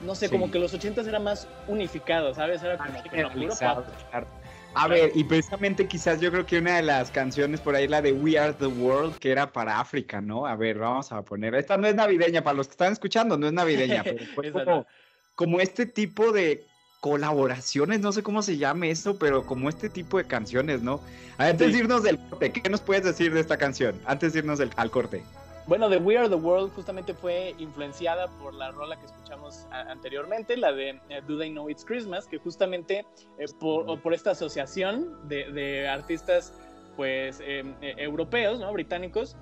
[0.00, 0.32] no sé, Sí.
[0.32, 2.62] como que los 80s era más unificado, ¿sabes?
[2.62, 3.58] Era como pop.
[3.58, 4.26] claro.
[4.72, 8.00] A ver, y precisamente quizás yo creo que una de las canciones por ahí, la
[8.00, 10.46] de We Are the World, que era para África, ¿no?
[10.46, 11.56] A ver, vamos a poner.
[11.56, 14.86] Esta no es navideña, para los que están escuchando, no es navideña, pero fue como,
[15.34, 16.64] como este tipo de
[17.00, 21.00] colaboraciones, no sé cómo se llame eso, pero como este tipo de canciones, ¿no?
[21.38, 21.72] Antes Sí.
[21.72, 24.00] de irnos del corte, ¿qué nos puedes decir de esta canción?
[24.06, 25.24] Antes de irnos del- al corte.
[25.66, 30.56] Bueno, The We Are the World justamente fue influenciada por la rola que escuchamos anteriormente,
[30.56, 33.06] la de eh, Do They Know It's Christmas, que justamente
[33.38, 36.52] eh, por, por esta asociación de, de artistas
[36.96, 38.72] pues eh, eh, europeos, ¿no?
[38.72, 39.36] británicos,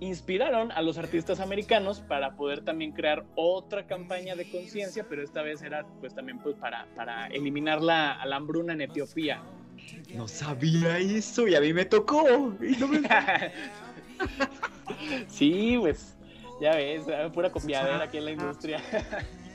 [0.00, 5.42] inspiraron a los artistas americanos para poder también crear otra campaña de conciencia, pero esta
[5.42, 9.42] vez era pues también pues para, para eliminar la, la hambruna en Etiopía.
[10.14, 12.54] No sabía eso y a mí me tocó.
[12.60, 13.00] Y no me-
[15.28, 16.14] sí, pues
[16.60, 18.82] ya ves, pura copiadera aquí en la industria.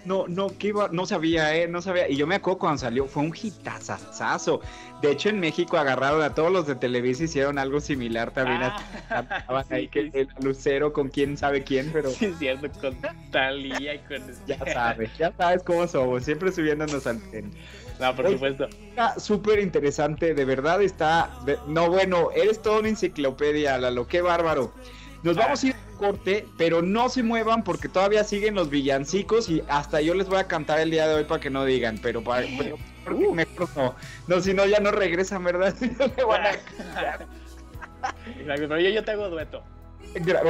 [0.06, 2.10] No, no, que iba, no sabía, eh, no sabía.
[2.10, 4.62] Y yo me acuerdo cuando salió, fue un hitazazazo.
[5.02, 8.62] De hecho, en México agarraron a todos los de Televisa, hicieron algo similar también.
[8.64, 12.70] Ah, sí, ahí que sí, el Lucero con quién sabe quién, pero Sí, es cierto,
[12.80, 12.96] con
[13.32, 14.24] Talía y con...
[14.48, 17.52] ya sabes, ya sabes cómo somos, siempre subiéndonos al tren.
[18.00, 18.36] No, por Oye.
[18.36, 18.66] supuesto.
[18.90, 21.30] Está súper interesante, de verdad está.
[21.68, 24.72] no, bueno, eres toda una enciclopedia, Lalo, qué bárbaro.
[25.22, 29.50] Nos vamos a ir a corte, pero no se muevan porque todavía siguen los villancicos
[29.50, 32.00] y hasta yo les voy a cantar el día de hoy para que no digan,
[32.02, 32.48] pero para.
[32.58, 33.96] pero- porque mejor no.
[34.28, 35.76] No, si no, ya no regresan, ¿verdad?
[36.00, 36.50] No le van a-
[38.40, 39.62] Exacto, pero yo, yo te hago dueto.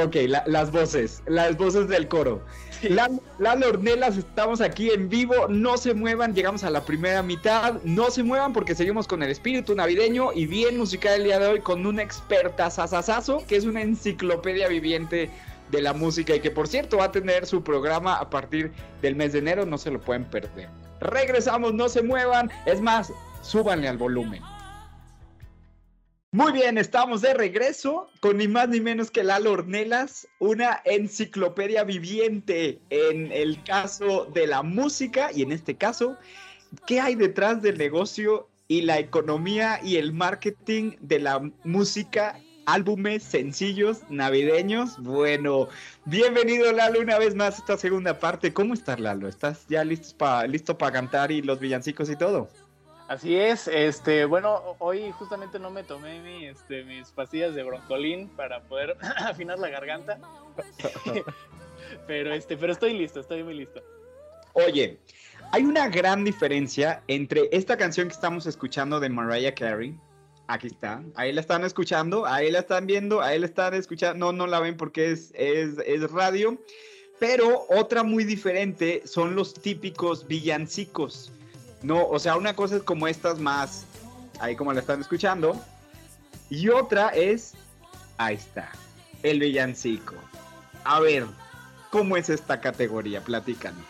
[0.04, 2.44] Ok, la- las voces, las voces del coro.
[2.88, 7.74] La, Lalo Ornelas, estamos aquí en vivo, no se muevan, llegamos a la primera mitad,
[7.84, 11.46] no se muevan porque seguimos con el espíritu navideño y bien musical el día de
[11.46, 15.30] hoy con una experta sasasazo que es una enciclopedia viviente
[15.70, 19.14] de la música y que por cierto va a tener su programa a partir del
[19.14, 20.68] mes de enero, no se lo pueden perder.
[21.00, 23.12] Regresamos, no se muevan, es más,
[23.42, 24.42] súbanle al volumen.
[26.32, 31.82] Muy bien, estamos de regreso con ni más ni menos que Lalo Ornelas, una enciclopedia
[31.82, 36.16] viviente en el caso de la música y en este caso,
[36.86, 42.38] ¿qué hay detrás del negocio y la economía y el marketing de la música?
[42.64, 45.02] Álbumes sencillos, navideños.
[45.02, 45.66] Bueno,
[46.04, 48.52] bienvenido Lalo una vez más a esta segunda parte.
[48.52, 49.26] ¿Cómo estás Lalo?
[49.26, 52.48] ¿Estás ya listo para listo para cantar y los villancicos y todo?
[53.10, 58.28] Así es, este, bueno, hoy justamente no me tomé mi, este, mis pastillas de broncolín
[58.28, 60.20] para poder afinar la garganta.
[62.06, 63.82] pero este, pero estoy listo, estoy muy listo.
[64.52, 65.00] Oye,
[65.50, 69.98] hay una gran diferencia entre esta canción que estamos escuchando de Mariah Carey.
[70.46, 74.24] Aquí está, ahí la están escuchando, ahí la están viendo, ahí la están escuchando.
[74.24, 76.62] No, no la ven porque es, es, es radio.
[77.18, 81.32] Pero otra muy diferente son los típicos villancicos.
[81.82, 83.84] No, o sea, una cosa es como estas más,
[84.38, 85.56] ahí como la están escuchando.
[86.50, 87.54] Y otra es,
[88.18, 88.70] ahí está,
[89.22, 90.14] el villancico.
[90.84, 91.26] A ver,
[91.90, 93.22] ¿cómo es esta categoría?
[93.22, 93.84] Platícanos.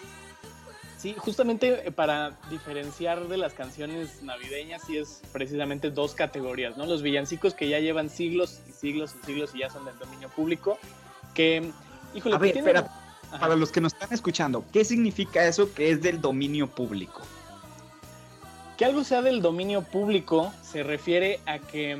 [0.98, 6.84] Sí, justamente eh, para diferenciar de las canciones navideñas, sí es precisamente dos categorías, ¿no?
[6.84, 10.28] Los villancicos que ya llevan siglos y siglos y siglos y ya son del dominio
[10.28, 10.78] público,
[11.32, 11.72] que,
[12.14, 12.86] híjole, A ver, espera,
[13.40, 17.22] para los que nos están escuchando, ¿qué significa eso que es del dominio público?
[18.80, 21.98] Que algo sea del dominio público se refiere a que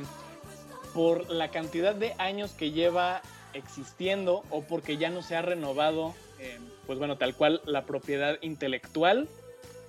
[0.95, 3.21] por la cantidad de años que lleva
[3.53, 8.39] existiendo o porque ya no se ha renovado, eh, pues bueno, tal cual la propiedad
[8.41, 9.29] intelectual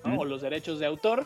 [0.05, 0.16] ¿no?
[0.16, 0.18] Mm.
[0.18, 1.24] o los derechos de autor,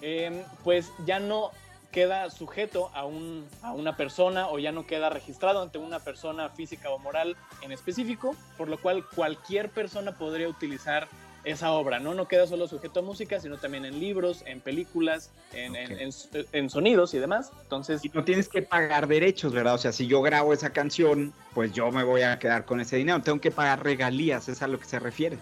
[0.00, 1.50] eh, pues ya no
[1.90, 6.50] queda sujeto a, un, a una persona o ya no queda registrado ante una persona
[6.50, 11.08] física o moral en específico, por lo cual cualquier persona podría utilizar
[11.44, 12.14] esa obra, ¿no?
[12.14, 15.98] No queda solo sujeto a música, sino también en libros, en películas, en, en- Ok.
[16.34, 17.50] en- en sonidos y demás.
[17.62, 19.74] Entonces, Y no tienes que pagar derechos, ¿verdad?
[19.74, 22.96] O sea, si yo grabo esa canción, pues yo me voy a quedar con ese
[22.96, 23.22] dinero.
[23.22, 25.38] Tengo que pagar regalías, es a lo que se refiere.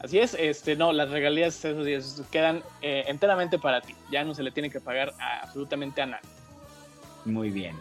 [0.00, 3.94] así es, este, no, las regalías esos días quedan eh, enteramente para ti.
[4.10, 6.28] Ya no se le tiene que pagar a- absolutamente a nadie.
[7.24, 7.76] Muy bien.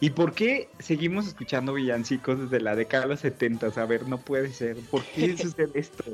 [0.00, 3.68] ¿Y por qué seguimos escuchando villancicos desde la década de los 70?
[3.80, 4.76] A ver, no puede ser.
[4.90, 6.04] ¿Por qué sucede esto?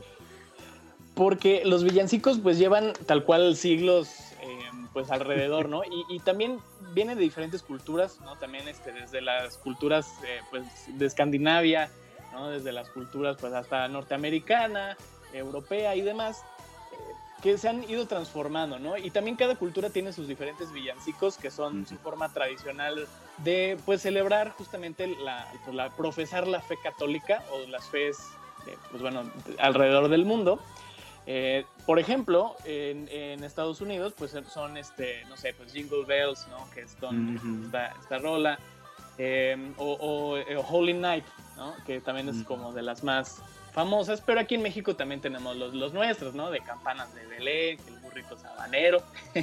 [1.19, 4.09] Porque los villancicos pues llevan tal cual siglos
[4.41, 4.61] eh,
[4.93, 5.83] pues alrededor, ¿no?
[5.83, 6.61] Y, y también
[6.95, 8.37] viene de diferentes culturas, ¿no?
[8.37, 11.91] También este, desde las culturas eh, pues de Escandinavia,
[12.33, 12.51] ¿no?
[12.51, 14.97] Desde las culturas pues hasta norteamericana,
[15.33, 16.45] europea y demás,
[16.93, 16.97] eh,
[17.43, 18.97] que se han ido transformando, ¿no?
[18.97, 24.03] Y también cada cultura tiene sus diferentes villancicos que son su forma tradicional de pues
[24.03, 28.19] celebrar justamente la, pues, la profesar la fe católica o las fees,
[28.93, 29.25] pues bueno,
[29.59, 30.61] alrededor del mundo.
[31.31, 36.47] Eh, por ejemplo, en, en Estados Unidos, pues son, este, no sé, pues Jingle Bells,
[36.49, 36.67] ¿no?
[36.71, 37.65] Que es con Ujú.
[37.67, 38.59] esta, esta rola.
[39.19, 41.25] Eh, o, o, eh, Holy Night,
[41.57, 41.75] ¿no?
[41.85, 43.43] Que también es como de las más
[43.75, 46.51] famosas, pero aquí en México también tenemos los, los nuestros, ¿no?
[46.51, 49.03] De campanas de Belén, el burrito sabanero,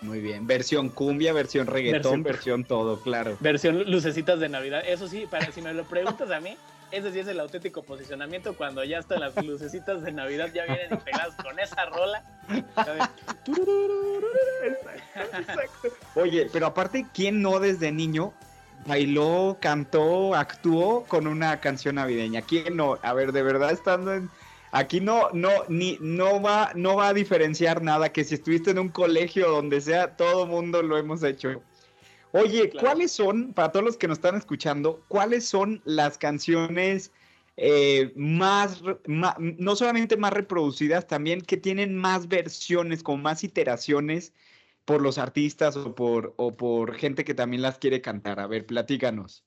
[0.00, 0.46] Muy bien.
[0.48, 3.36] Versión cumbia, versión reggaetón, Versión- versión todo, claro.
[3.38, 4.82] versión lucecitas de Navidad.
[4.86, 6.56] Eso sí, para si me lo preguntas a mí,
[6.92, 10.92] ese sí es el auténtico posicionamiento cuando ya hasta las lucecitas de Navidad ya vienen
[10.92, 12.22] integradas con esa rola.
[16.14, 18.34] Oye, pero aparte, ¿quién no desde niño
[18.86, 22.42] bailó, cantó, actuó con una canción navideña?
[22.42, 22.98] ¿Quién no?
[23.02, 24.30] A ver, de verdad estando en
[24.70, 28.78] aquí no no ni no va no va a diferenciar nada que si estuviste en
[28.78, 31.62] un colegio donde sea, todo mundo lo hemos hecho.
[32.32, 32.86] Oye, Claro.
[32.86, 35.04] ¿cuáles son para todos los que nos están escuchando?
[35.08, 37.12] ¿Cuáles son las canciones
[37.56, 44.32] eh, más, no solamente más reproducidas, también que tienen más versiones, con más iteraciones
[44.84, 48.40] por los artistas o por, o por gente que también las quiere cantar.
[48.40, 49.44] A ver, platícanos.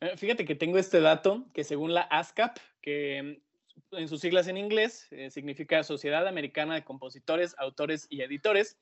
[0.00, 3.40] Eh, Fíjate que tengo este dato que según la ASCAP, que
[3.92, 8.76] mm, en sus siglas en inglés eh, significa Sociedad Americana de Compositores, Autores y Editores,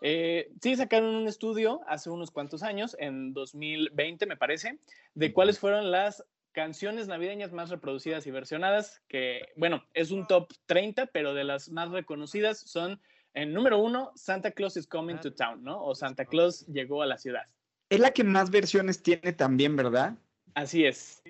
[0.00, 4.78] eh, sí sacaron un estudio hace unos cuantos años, en 2020 me parece,
[5.14, 10.50] de cuáles fueron las canciones navideñas más reproducidas y versionadas, que bueno, es un top
[10.66, 13.00] 30, pero de las más reconocidas son,
[13.34, 15.84] en número uno, Santa Claus is Coming to Town, ¿no?
[15.84, 17.44] O Santa Claus llegó a la ciudad.
[17.90, 20.16] Es la que más versiones tiene también, ¿verdad?
[20.54, 21.22] Así es.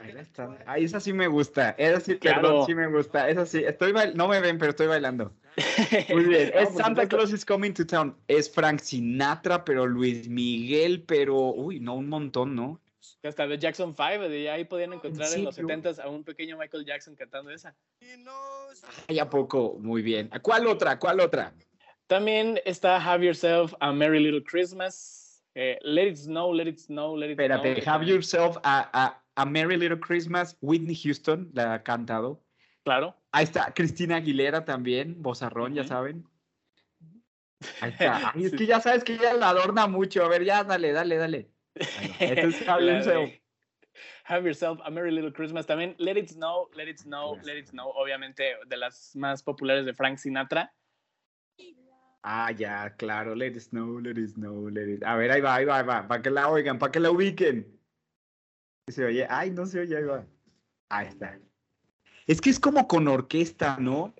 [0.00, 0.58] Ahí está.
[0.66, 1.70] Ahí esa sí me gusta.
[1.78, 2.40] Esa sí, Claro.
[2.42, 3.28] perdón, sí me gusta.
[3.28, 3.62] Esa sí.
[3.64, 5.32] Estoy bail- no me ven, pero estoy bailando.
[6.12, 6.50] Muy bien.
[6.54, 7.06] Es Santa.
[7.08, 8.16] Claus is Coming to Town.
[8.26, 11.36] Es Frank Sinatra, pero Luis Miguel, pero.
[11.52, 12.80] Uy, no, un montón, ¿no?
[13.22, 15.68] Hasta de Jackson 5, de ahí podían encontrar en, los serio?
[15.68, 17.74] 70s a un pequeño Michael Jackson cantando esa.
[19.08, 19.78] Ay, ¿a poco?
[19.80, 20.30] Muy bien.
[20.42, 20.98] ¿Cuál otra?
[20.98, 21.52] ¿Cuál otra?
[22.06, 27.16] También está Have Yourself a Merry Little Christmas, eh, Let It Snow, Let It Snow,
[27.16, 27.92] Let It Espérate, Snow.
[27.94, 30.56] Have Yourself a, a, a Merry Little Christmas.
[30.60, 32.42] Whitney Houston la ha cantado.
[32.84, 33.16] Claro.
[33.32, 35.88] Ahí está Cristina Aguilera también, bozarrón, ya Ujú.
[35.88, 36.28] saben.
[37.80, 38.32] Ahí está.
[38.34, 40.24] Ay, es que ya sabes que ella la adorna mucho.
[40.24, 41.50] A ver, ya, dale, dale, dale.
[41.74, 43.40] Bueno, entonces, Have.
[44.24, 45.66] Have Yourself a Merry Little Christmas.
[45.66, 47.90] También Let It Snow, Let It Snow, Let It Snow.
[47.94, 50.72] Obviamente de las más populares de Frank Sinatra.
[52.28, 53.36] Ah, ya, claro.
[53.36, 55.04] Let it snow, let it snow, let it.
[55.04, 56.08] A ver, ahí va, ahí va, ahí va.
[56.08, 57.75] Para que la oigan, para que la ubiquen.
[58.88, 59.26] Se oye.
[59.28, 60.24] Ay, no se oye, ahí va.
[60.88, 61.38] Ahí está.
[62.26, 64.14] Es que es como con orquesta, ¿no?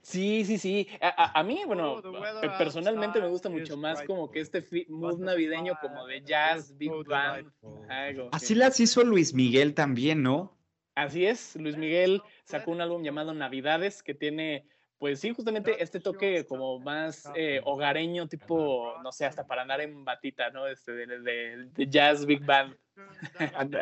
[0.00, 0.88] Sí, sí, sí.
[1.02, 2.00] A, a- a mí, bueno,
[2.40, 6.90] pe- personalmente me gusta mucho más como que este mood navideño como de jazz, big
[7.04, 7.52] band.
[7.90, 10.56] algo Así que- las hizo Luis Miguel también, ¿no?
[10.94, 14.66] Así es, Luis Miguel sacó un álbum llamado Navidades que tiene,
[14.98, 19.80] pues sí, justamente este toque como más eh, hogareño, tipo, no sé, hasta para andar
[19.82, 20.66] en batita, ¿no?
[20.66, 22.74] Este, de, de- de jazz, big band.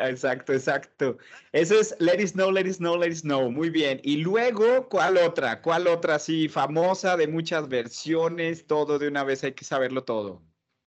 [0.01, 1.17] Exacto, exacto.
[1.51, 3.51] Eso es Let It Snow, Let It Snow, Let It Snow.
[3.51, 3.99] Muy bien.
[4.03, 5.61] Y luego, ¿cuál otra?
[5.61, 8.65] ¿Cuál otra así famosa de muchas versiones?
[8.65, 10.41] Todo de una vez hay que saberlo todo.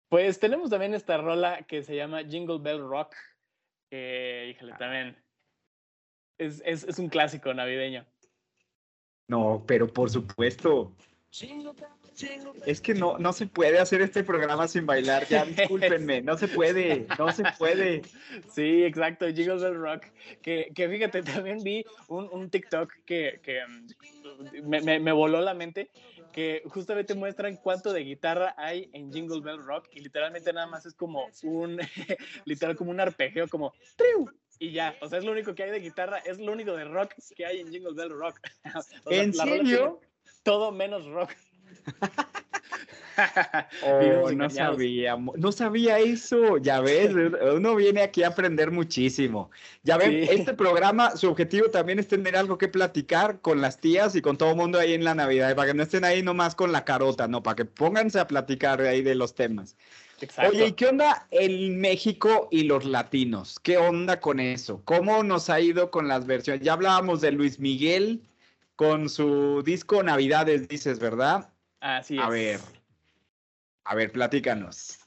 [0.10, 3.16] Pues tenemos también esta rola que se llama Jingle Bell Rock,
[3.92, 5.16] que, híjole, también
[6.40, 8.06] es, es, es un clásico navideño.
[9.28, 10.96] No, pero por supuesto.
[12.66, 15.28] Es que no, no se puede hacer este programa sin bailar.
[15.28, 18.02] Ya, discúlpenme, no se puede, no se puede.
[18.54, 20.06] Sí, exacto, Jingle Bell Rock.
[20.42, 25.42] Que, que fíjate, también vi un, un TikTok que, que, mm, me, me- me voló
[25.42, 25.90] la mente,
[26.32, 30.86] que justamente muestran cuánto de guitarra hay en Jingle Bell Rock y literalmente nada más
[30.86, 31.80] es como un,
[32.46, 34.30] literal como un arpegio, como triu,
[34.60, 36.84] y ya, o sea, es lo único que hay de guitarra, es lo único de
[36.84, 38.40] rock que hay en Jingle Bell Rock.
[38.76, 40.00] O sea, ¿En serio?
[40.44, 41.32] Todo menos rock.
[43.84, 46.58] Oh, no sabía, no sabía eso.
[46.58, 47.12] Ya ves,
[47.54, 49.52] uno viene aquí a aprender muchísimo.
[49.84, 50.28] Ya ven, Sí.
[50.32, 54.38] este programa, su objetivo también es tener algo que platicar con las tías y con
[54.38, 56.86] todo el mundo ahí en la Navidad, para que no estén ahí nomás con la
[56.86, 59.76] carota, no, para que pónganse a platicar ahí de los temas.
[60.22, 60.52] Exacto.
[60.52, 63.60] Oye, ¿y qué onda el México y los latinos?
[63.60, 64.82] ¿Qué onda con eso?
[64.84, 66.62] ¿Cómo nos ha ido con las versiones?
[66.64, 68.22] Ya hablábamos de Luis Miguel
[68.76, 71.50] con su disco Navidades, dices, ¿verdad?
[71.80, 72.24] Así es.
[72.24, 72.60] A ver,
[73.86, 75.00] a ver, platícanos.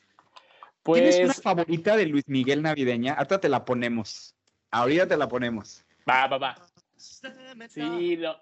[0.82, 3.14] pues, ¿Tienes una favorita de Luis Miguel navideña?
[3.14, 4.34] Ahorita te la ponemos.
[4.70, 5.84] Ahorita te la ponemos.
[6.08, 6.54] Va, va, va.
[6.96, 8.36] Sí, no.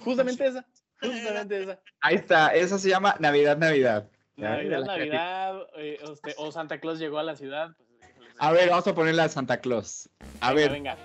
[0.00, 0.66] Justamente esa.
[1.00, 1.80] Justamente esa.
[2.00, 4.08] Ahí está, esa se llama Navidad, Navidad.
[4.36, 5.98] Navidad, Navidad, eh,
[6.36, 7.74] o Santa Claus llegó a la ciudad.
[8.16, 10.08] Pues, A ver, vamos a poner la de Santa Claus.
[10.40, 10.96] A Venga, ver, venga.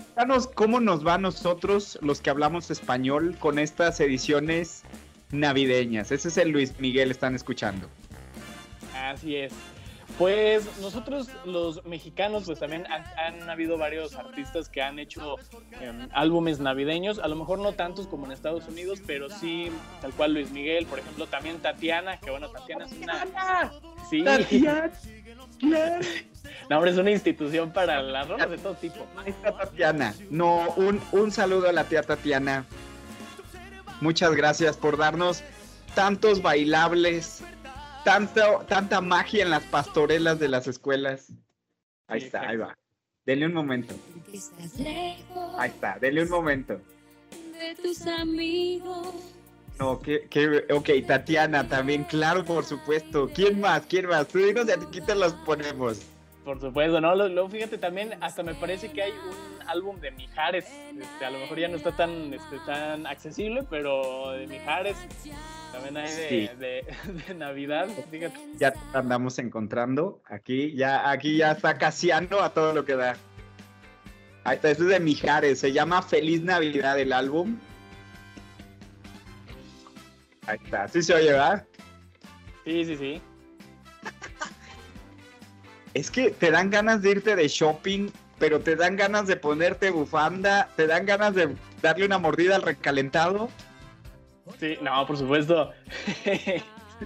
[0.54, 4.84] Cómo nos va a nosotros, los que hablamos español, con estas ediciones
[5.34, 6.12] navideñas.
[6.12, 7.88] Ese es el Luis Miguel, están escuchando.
[8.96, 9.54] Así es.
[10.18, 15.38] Pues nosotros los mexicanos, pues también han, han habido varios artistas que han hecho
[15.82, 19.72] em, álbumes navideños, a lo mejor no tantos como en Estados Unidos, pero sí,
[20.02, 23.26] tal cual Luis Miguel, por ejemplo, también Tatiana, que bueno, Tatiana es una...
[24.10, 24.22] Sí,
[26.70, 29.08] no, hombre, es una institución para las rolas de todo tipo.
[29.16, 30.14] Maestra Tatiana.
[30.30, 32.66] No, un, un saludo a la tía Tatiana.
[34.02, 35.44] Muchas gracias por darnos
[35.96, 37.44] tantos bailables,
[38.04, 41.32] tanto, tanta magia en las pastorelas de las escuelas.
[42.08, 42.78] Ahí Sí, está, ahí va.
[43.26, 43.96] Denle un momento.
[45.58, 46.82] Ahí está, denle un momento.
[47.32, 49.08] de tus amigos.
[49.80, 53.30] No, que, que, ok, Tatiana también, claro, por supuesto.
[53.34, 53.84] ¿Quién más?
[53.88, 54.28] ¿Quién más?
[54.28, 56.00] Tú dinos y aquí te los ponemos.
[56.44, 57.16] Por supuesto, ¿no?
[57.16, 60.66] Luego, fíjate también, hasta me parece que hay un álbum de Mijares.
[61.00, 64.98] Este, a lo mejor ya no está tan, este, tan accesible, pero de Mijares
[65.72, 66.50] también hay de, Sí.
[66.60, 66.86] de-
[67.28, 67.88] de Navidad.
[68.12, 68.38] Fíjate.
[68.60, 70.22] Ya andamos encontrando.
[70.26, 73.16] Aquí ya, aquí ya está Casiano a todo lo que da.
[74.44, 75.60] Ahí está, este es de Mijares.
[75.60, 77.58] Se llama Feliz Navidad el álbum.
[80.46, 80.90] Ahí está.
[80.90, 81.66] Sí se oye, ¿verdad?
[82.66, 83.22] Sí, sí, sí.
[85.94, 89.90] Es que te dan ganas de irte de shopping, pero te dan ganas de ponerte
[89.92, 93.50] bufanda, te dan ganas de darle una mordida al recalentado.
[94.60, 95.72] Sí, no, por supuesto.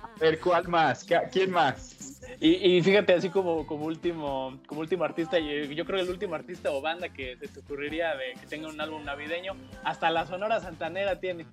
[0.02, 1.04] A ver, ¿cuál más?
[1.04, 2.20] ¿Qué- ¿Quién más?
[2.40, 6.10] Y, y fíjate, así como, como último, como último artista, yo, yo creo que el
[6.10, 10.12] último artista o banda que se te ocurriría de que tenga un álbum navideño, hasta
[10.12, 11.46] la Sonora Santanera tiene.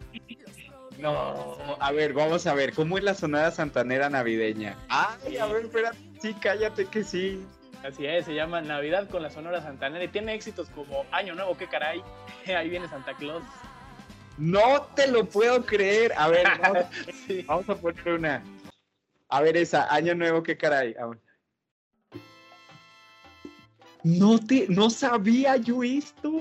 [0.98, 4.76] No, a ver, vamos a ver, ¿cómo es la sonada santanera navideña?
[4.88, 7.44] Ay, a ver, espera, sí, cállate que sí.
[7.84, 11.56] Así es, se llama Navidad con la Sonora Santanera y tiene éxitos como Año Nuevo,
[11.56, 12.02] qué caray,
[12.56, 13.42] ahí viene Santa Claus.
[14.38, 16.12] No te lo puedo creer.
[16.16, 16.84] A ver, vamos,
[17.26, 17.42] Sí.
[17.42, 18.42] vamos a poner una.
[19.28, 20.94] A ver, esa, año nuevo, qué caray.
[20.98, 21.18] A ver.
[24.02, 26.32] No te, no sabía yo esto.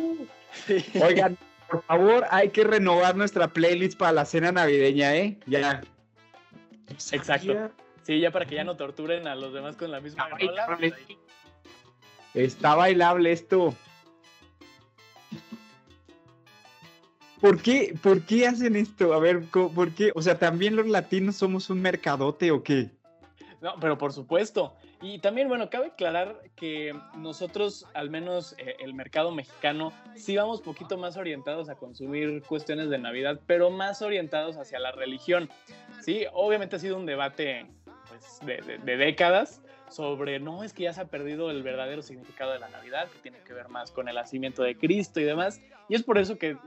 [0.65, 0.83] Sí.
[1.01, 1.37] Oigan,
[1.73, 5.39] por favor, hay que renovar nuestra playlist para la cena navideña, ¿eh?
[5.47, 5.81] Ya.
[7.11, 7.71] Exacto.
[8.03, 10.77] Sí, ya para que ya no torturen a los demás con la misma rola.
[10.79, 11.17] ahí.
[12.35, 13.73] Está bailable esto.
[17.41, 19.15] ¿Por qué, ¿Por qué hacen esto?
[19.15, 20.11] A ver, ¿por qué?
[20.13, 22.91] O sea, ¿también los latinos somos un mercadote o qué?
[23.63, 24.75] No, pero por supuesto.
[25.01, 30.59] Y también, bueno, cabe aclarar que nosotros, al menos eh, el mercado mexicano, sí vamos
[30.59, 35.49] poquito más orientados a consumir cuestiones de Navidad, pero más orientados hacia la religión.
[36.01, 37.65] Sí, obviamente ha sido un debate
[38.09, 42.59] pues, de, décadas sobre, no, es que ya se ha perdido el verdadero significado de
[42.59, 45.61] la Navidad, que tiene que ver más con el nacimiento de Cristo y demás.
[45.87, 46.57] Y es por eso que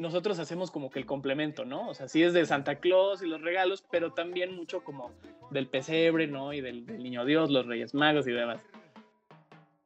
[0.00, 1.88] nosotros hacemos como que el complemento, ¿no?
[1.88, 5.12] O sea, sí es de Santa Claus y los regalos, pero también mucho como
[5.50, 6.52] del pesebre, ¿no?
[6.52, 8.60] Y del, del niño Dios, los Reyes Magos y demás.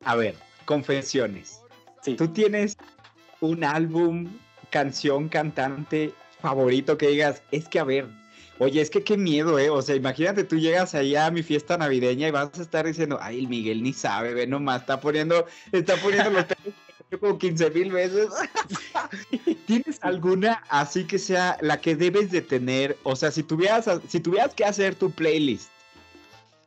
[0.04, 0.34] A ver,
[0.64, 1.62] confesiones.
[2.02, 2.14] Sí.
[2.14, 2.76] ¿Tú tienes
[3.40, 4.28] un álbum,
[4.70, 8.06] canción, cantante favorito que digas, es que a ver,
[8.58, 9.70] oye, es que qué miedo, ¿eh?
[9.70, 13.18] O sea, imagínate, tú llegas allá a mi fiesta navideña y vas a estar diciendo,
[13.20, 16.74] ay, el Miguel ni sabe, ve nomás, está poniendo, está poniendo los pelos
[17.18, 18.28] como 15 mil veces.
[19.66, 22.96] ¿Tienes alguna así que sea la que debes de tener?
[23.02, 25.70] O sea, si tuvieras, si tuvieras que hacer tu playlist,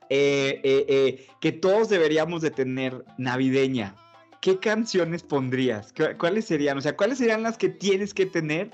[0.10, 3.96] eh, eh, eh, que todos deberíamos de tener navideña,
[4.42, 5.92] ¿qué canciones pondrías?
[5.94, 6.78] ¿Cu- ¿Cuáles serían?
[6.78, 8.72] O sea, ¿cuáles serían las que tienes que tener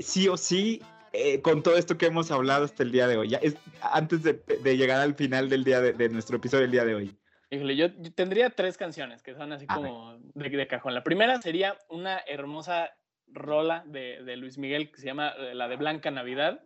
[0.00, 0.82] sí o sí
[1.14, 3.28] eh, con todo esto que hemos hablado hasta el día de hoy?
[3.30, 6.72] Ya es, antes de, de llegar al final del día de, de nuestro episodio del
[6.72, 7.16] día de hoy.
[7.52, 10.94] Híjole, yo, yo tendría tres canciones que son así A como de, de cajón.
[10.94, 12.96] La primera sería una hermosa
[13.26, 16.62] rola de, de Luis Miguel que se llama eh, la de Blanca Navidad.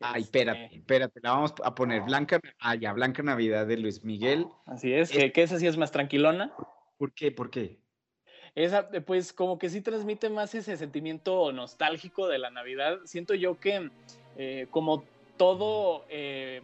[0.00, 4.02] Ay, Este, espérate, espérate, la vamos a poner Blanca, ah, ya, Blanca Navidad de Luis
[4.02, 4.46] Miguel.
[4.66, 6.52] Así es, que, que esa sí es más tranquilona.
[6.96, 7.30] ¿Por qué?
[7.30, 7.78] ¿Por qué?
[8.56, 12.98] Esa, eh, pues, como que sí transmite más ese sentimiento nostálgico de la Navidad.
[13.04, 13.88] Siento yo que,
[14.36, 15.04] eh, como
[15.36, 16.62] todo, eh,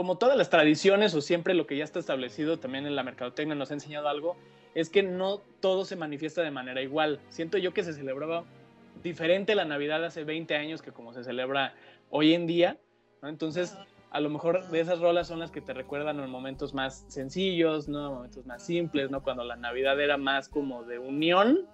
[0.00, 3.54] como todas las tradiciones o siempre lo que ya está establecido también en la mercadotecnia
[3.54, 4.34] nos ha enseñado algo,
[4.74, 7.20] es que no todo se manifiesta de manera igual.
[7.28, 8.44] Siento yo que se celebraba
[9.02, 11.74] diferente la Navidad hace 20 años que como se celebra
[12.08, 12.78] hoy en día.
[13.22, 13.76] Entonces,
[14.10, 17.86] a lo mejor de esas rolas son las que te recuerdan en momentos más sencillos,
[17.86, 18.10] ¿no?
[18.10, 19.22] Momentos más simples, ¿no?
[19.22, 21.68] Cuando la Navidad era más como de unión,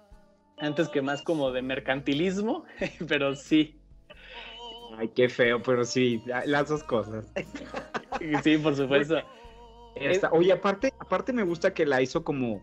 [0.57, 2.65] antes que más como de mercantilismo,
[3.07, 3.79] pero sí,
[4.97, 7.25] Ay, qué feo, pero sí, las dos cosas.
[8.43, 9.17] sí, por supuesto.
[9.95, 12.61] Esta- oye, aparte, aparte me gusta que la hizo como.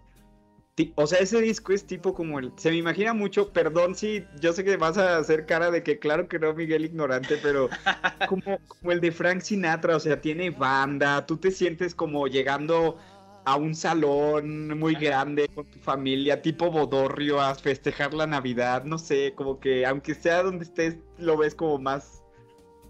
[0.96, 2.52] O sea, ese disco es tipo como el.
[2.56, 6.00] Se me imagina mucho, perdón si yo sé que vas a hacer cara de que
[6.00, 7.68] claro que no, Miguel ignorante, pero
[8.28, 12.98] como, como el de Frank Sinatra, o sea, tiene banda, tú te sientes como llegando
[13.44, 18.98] a un salón muy grande con tu familia, tipo bodorrio, a festejar la Navidad, no
[18.98, 22.23] sé, como que aunque sea donde estés, lo ves como más,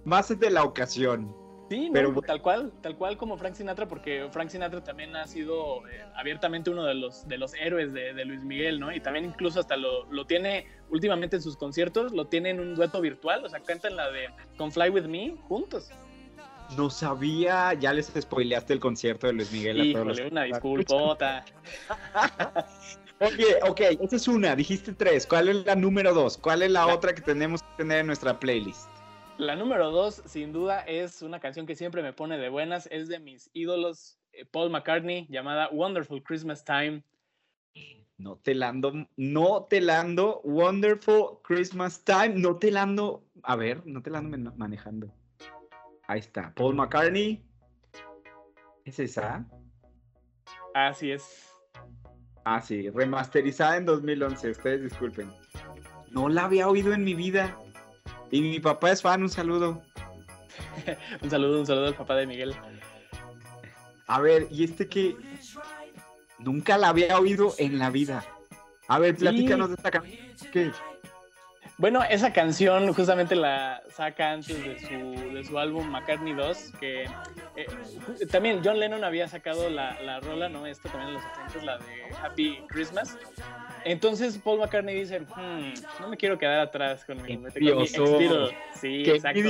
[0.05, 1.35] más de la ocasión.
[1.71, 5.89] Sí, Pero tal cual, tal cual como Frank Sinatra, porque Frank Sinatra también ha sido
[5.89, 8.93] eh, abiertamente uno de los, de los héroes de, de Luis Miguel, ¿no?
[8.93, 12.75] Y también incluso hasta lo, lo tiene últimamente en sus conciertos, lo tiene en un
[12.75, 14.29] dueto virtual, o sea, cantan la de
[14.59, 15.91] Con Fly With Me juntos.
[16.77, 21.45] No sabía, ya les spoileaste el concierto de Luis Miguel a todos los una disculpota.
[23.21, 25.27] Oye, ok, esa es una, dijiste tres.
[25.27, 26.37] ¿Cuál es la número dos?
[26.37, 28.89] ¿Cuál es la otra que tenemos que tener en nuestra playlist?
[29.39, 33.09] La número dos, sin duda, es una canción que siempre me pone de buenas, es
[33.09, 37.03] de mis ídolos, eh, Paul McCartney, llamada Wonderful Christmas Time.
[38.17, 44.03] No te lando, no te lando, Wonderful Christmas Time, no te lando, a ver, no
[44.03, 45.13] te lando manejando.
[46.07, 47.45] Ahí está, Paul McCartney.
[48.85, 49.45] ¿Es esa?
[50.75, 51.51] Así es.
[52.45, 55.33] Ah, sí, remasterizada en 2011, ustedes disculpen.
[56.13, 57.59] No la había oído en mi vida.
[58.35, 59.81] Y mi papá es fan, un saludo.
[61.23, 62.53] Un saludo, un saludo al papá de Miguel.
[64.09, 65.17] A ver, ¿y este que
[66.41, 68.25] Nunca la había oído en la vida.
[68.89, 69.21] A ver, Sí.
[69.21, 70.73] platícanos de esta canción.
[71.79, 77.05] Bueno, esa canción justamente la saca antes de su, de su álbum McCartney 2, que
[77.57, 77.67] eh,
[78.31, 80.67] también John Lennon había sacado la, la rola, ¿no?
[80.67, 81.85] Esto también en los 70 la de
[82.23, 83.17] Happy Christmas.
[83.85, 87.35] Entonces Paul McCartney dice, "Hmm, no me quiero quedar atrás con mi,
[87.83, 88.57] ex-Beatle".
[88.75, 89.41] Sí, Qué exacto.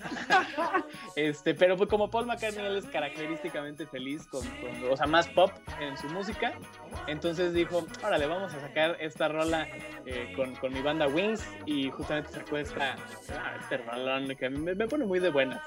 [1.16, 5.26] Este, pero pues como Paul McCartney él es característicamente feliz con, con- o sea, más
[5.28, 5.50] pop
[5.80, 6.52] en su música,
[7.06, 9.66] entonces dijo, órale, vamos a sacar esta rola
[10.06, 12.94] eh, con, con mi banda Wings y justamente sacó esta,
[13.32, 15.60] ah, este rolón que me, me pone muy de buenas.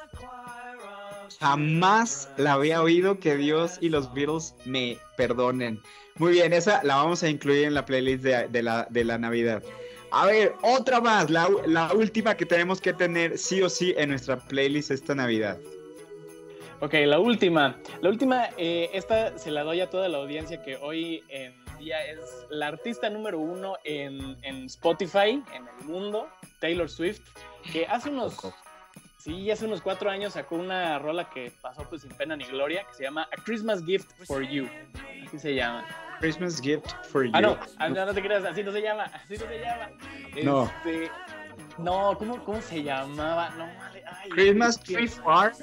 [1.40, 5.82] Jamás la había oído que Dios y los Beatles me perdonen.
[6.16, 9.18] Muy bien, esa la vamos a incluir en la playlist de, de la, de la
[9.18, 9.64] Navidad.
[10.12, 14.10] A ver, otra más, la, la última que tenemos que tener sí o sí en
[14.10, 15.58] nuestra playlist esta Navidad.
[16.82, 17.80] Ok, la última.
[18.02, 22.04] La última, eh, esta se la doy a toda la audiencia que hoy en día
[22.06, 22.20] es
[22.50, 26.28] la artista número uno en, en Spotify, en el mundo,
[26.60, 27.22] Taylor Swift,
[27.72, 28.36] que hace unos,
[29.24, 32.86] sí, hace unos cuatro años sacó una rola que pasó pues sin pena ni gloria,
[32.88, 34.68] que se llama A Christmas Gift for You.
[35.28, 35.86] Así se llama.
[36.20, 37.32] Christmas gift for you.
[37.34, 39.90] Ah, no, ah, no, no te creas, así no se llama, así no se llama.
[40.44, 40.64] No.
[40.66, 41.12] Este,
[41.80, 43.50] no, ¿cómo, ¿cómo se llamaba?
[43.58, 45.54] No, vale, ay, Christmas Tree Farm.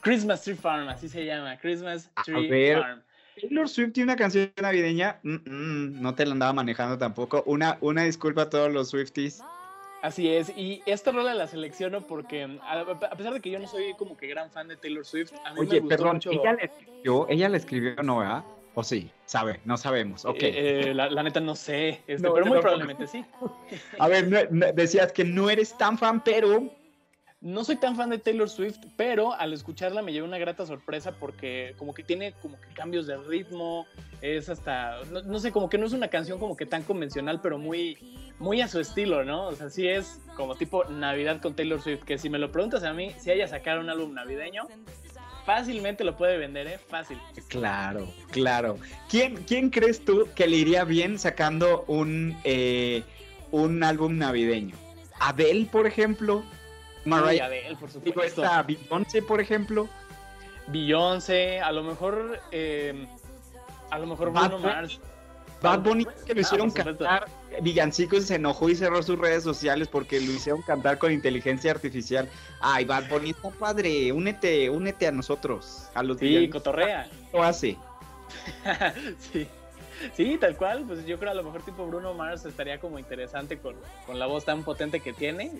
[0.00, 2.80] Christmas Tree Farm, así se llama, Christmas Tree ver.
[2.80, 3.02] Farm.
[3.40, 5.18] Taylor Swift tiene una canción navideña.
[5.24, 7.42] Mm, mm, no te la andaba manejando tampoco.
[7.46, 9.42] Una, una disculpa a todos los Swifties.
[10.04, 13.66] Así es, y esta rola la selecciono porque a, a pesar de que yo no
[13.66, 16.30] soy como que gran fan de Taylor Swift, a mí me Oye, gustó perdón, mucho.
[16.30, 18.44] ella la escribió, ella la escribió, ¿no, verdad?
[18.74, 19.10] ¿O sí?
[19.24, 20.26] Sabe, no sabemos.
[20.26, 20.42] Ok.
[20.42, 23.24] Eh, eh, la, la neta no sé, este, No, pero muy probablemente sí.
[23.98, 26.68] A ver, no- no- decías que no eres tan fan, pero
[27.40, 31.12] No soy tan fan de Taylor Swift, pero al escucharla me llevé una grata sorpresa
[31.12, 33.86] porque como que tiene como que cambios de ritmo,
[34.20, 37.40] es hasta, no, no sé, como que no es una canción como que tan convencional,
[37.42, 37.98] pero muy,
[38.38, 39.46] muy a su estilo, ¿no?
[39.46, 42.82] O sea, sí es como tipo Navidad con Taylor Swift, que si me lo preguntas
[42.84, 44.66] a mí, si ella sacara un álbum navideño,
[45.46, 46.78] fácilmente lo puede vender, ¿eh?
[46.88, 47.18] Fácil.
[47.48, 48.78] Claro, claro.
[49.08, 53.04] ¿Quién, quién crees tú que le iría bien sacando un, eh,
[53.50, 54.76] un álbum navideño?
[55.20, 56.42] ¿Adele, por ejemplo?
[57.04, 58.42] Sí, Mariah, Adele, por digo, supuesto.
[58.42, 59.88] esta Beyoncé, por ejemplo.
[60.66, 63.06] Beyoncé, a lo mejor, eh,
[63.90, 64.58] a lo mejor Bruno.
[64.58, 64.98] Mars.
[65.64, 67.26] Bad Bunny que lo Ah, hicieron cantar
[67.60, 72.28] villancicos se enojó y cerró sus redes sociales porque lo hicieron cantar con inteligencia artificial.
[72.60, 76.62] Ay, Bad Bunny está padre, únete, únete a nosotros, a los Sí, villancicos.
[76.62, 77.08] cotorrea.
[77.32, 77.76] Lo hace.
[79.32, 79.46] sí.
[80.16, 83.58] Sí, tal cual, pues yo creo a lo mejor tipo Bruno Mars estaría como interesante
[83.58, 85.52] con, con la voz tan potente que tiene.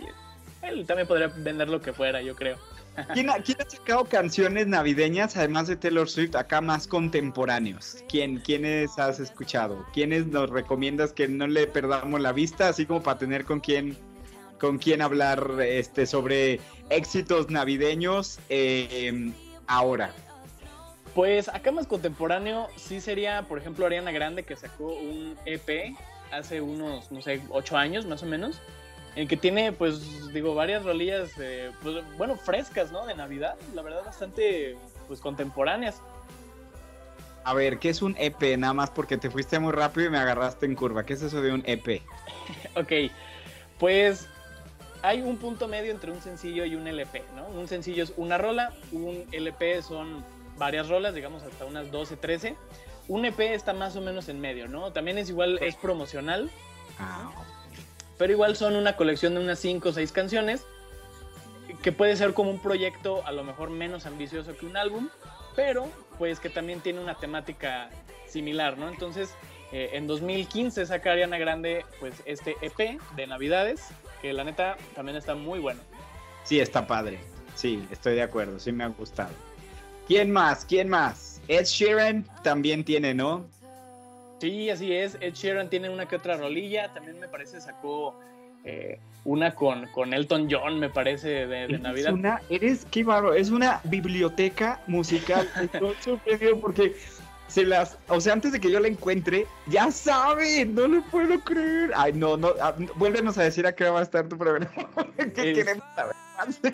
[0.68, 2.58] Él también podría vender lo que fuera, yo creo.
[3.12, 8.04] ¿Quién ha, quién ha sacado canciones navideñas, además de Taylor Swift, acá más contemporáneos?
[8.08, 9.84] ¿Quién, ¿Quiénes has escuchado?
[9.92, 13.98] ¿Quiénes nos recomiendas que no le perdamos la vista, así como para tener con quién,
[14.60, 19.32] con quién hablar este, sobre éxitos navideños eh,
[19.66, 20.12] ahora?
[21.14, 25.96] Pues acá más contemporáneo sí sería, por ejemplo, Ariana Grande que sacó un EP
[26.32, 28.60] hace unos, no sé, ocho años más o menos,
[29.16, 33.06] en que tiene, pues, digo, varias rolillas, eh, pues, bueno, frescas, ¿no?
[33.06, 36.00] De Navidad, la verdad, bastante, pues, contemporáneas.
[37.44, 38.56] A ver, ¿qué es un EP?
[38.56, 41.04] Nada más porque te fuiste muy rápido y me agarraste en curva.
[41.04, 42.02] ¿Qué es eso de un EP?
[42.76, 43.12] Ok,
[43.78, 44.26] pues
[45.02, 47.46] hay un punto medio entre un sencillo y un LP, ¿no?
[47.46, 50.24] Un sencillo es una rola, un LP son
[50.58, 52.56] varias rolas, digamos hasta unas 12, 13.
[53.06, 54.92] Un EP está más o menos en medio, ¿no?
[54.92, 56.50] También es igual, es promocional,
[56.98, 57.30] Ah,
[58.18, 60.64] pero igual son una colección de unas 5 o 6 canciones
[61.82, 65.08] que puede ser como un proyecto a lo mejor menos ambicioso que un álbum,
[65.56, 65.88] pero
[66.18, 67.90] pues que también tiene una temática
[68.26, 68.88] similar, ¿no?
[68.88, 69.34] Entonces,
[69.72, 73.88] eh, en 2015 saca Ariana Grande pues este EP de Navidades,
[74.22, 75.80] que la neta también está muy bueno.
[76.44, 77.18] Sí, está padre.
[77.54, 78.58] Sí, estoy de acuerdo.
[78.58, 79.30] Sí me ha gustado.
[80.06, 80.64] ¿Quién más?
[80.64, 81.40] ¿Quién más?
[81.48, 83.46] Ed Sheeran también tiene, ¿no?
[84.44, 85.16] Sí, así es.
[85.22, 86.92] Ed Sheeran tiene una que otra rolilla.
[86.92, 88.14] También me parece sacó
[88.62, 92.12] eh, una con, con Elton John, me parece, de, de Eres Navidad.
[92.12, 95.48] una, eres, qué bárbaro, es una biblioteca musical.
[95.62, 96.94] Estoy sorprendido porque
[97.48, 101.40] se las, o sea, antes de que yo la encuentre, ya saben, no lo puedo
[101.40, 101.92] creer.
[101.96, 104.70] Ay, no, no, ah, vuélvenos a decir a qué va a estar tu programa.
[105.16, 106.14] ¿Qué Es- queremos saber?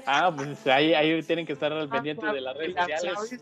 [0.07, 3.41] Ah, pues ahí, ahí tienen que estar al pendiente de las redes sociales.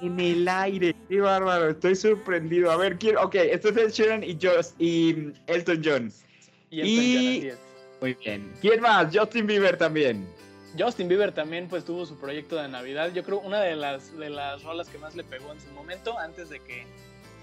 [0.00, 2.70] En el aire, qué bárbaro, estoy sorprendido.
[2.70, 6.12] A ver, quiero, ok, esto es Ed Sheeran y, Just, y Elton John.
[6.70, 7.58] Y, Elton Y- John, así es.
[8.00, 8.52] Muy bien.
[8.60, 9.08] ¿Quién más?
[9.12, 10.28] Justin Bieber también.
[10.78, 13.10] Justin Bieber también pues tuvo su proyecto de Navidad.
[13.12, 16.16] Yo creo una de las de las rolas que más le pegó en su momento
[16.18, 16.86] antes de que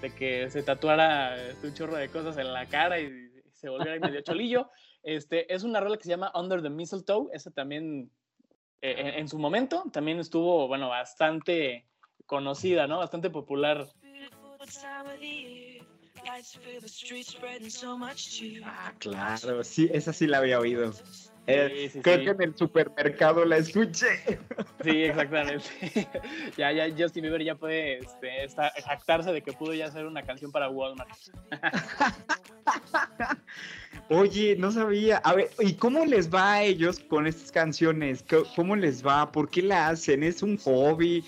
[0.02, 3.68] de que se tatuara este, un chorro de cosas en la cara y, y se
[3.68, 4.70] volviera medio cholillo.
[5.06, 7.30] Este es una rola que se llama Under the Mistletoe.
[7.32, 8.10] Esa también
[8.82, 11.86] eh, en, en su momento también estuvo bueno bastante
[12.26, 12.98] conocida, ¿no?
[12.98, 13.88] Bastante popular.
[18.64, 20.92] Ah, claro, sí, esa sí la había oído.
[21.48, 22.24] Eh, Sí, creo sí.
[22.26, 24.40] que en el supermercado la escuché.
[24.84, 25.64] Sí, exactamente.
[26.58, 30.24] ya, ya Justin Bieber ya puede este, esta- jactarse de que pudo ya hacer una
[30.24, 31.10] canción para Walmart.
[34.10, 35.18] Oye, no sabía.
[35.18, 38.24] A ver, ¿y cómo les va a ellos con estas canciones?
[38.30, 39.32] ¿Cómo- ¿Cómo les va?
[39.32, 40.24] ¿Por qué la hacen?
[40.24, 41.24] ¿Es un hobby?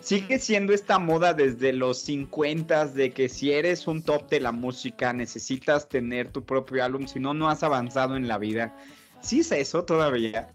[0.00, 4.50] Sigue siendo esta moda desde los 50 de que si eres un top de la
[4.50, 8.76] música necesitas tener tu propio álbum, si no, no has avanzado en la vida.
[9.22, 10.48] ¿Sí es eso todavía?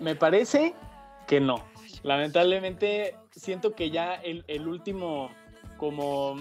[0.00, 0.74] Me parece
[1.26, 1.64] que no.
[2.02, 5.30] Lamentablemente siento que ya el, el último
[5.76, 6.36] como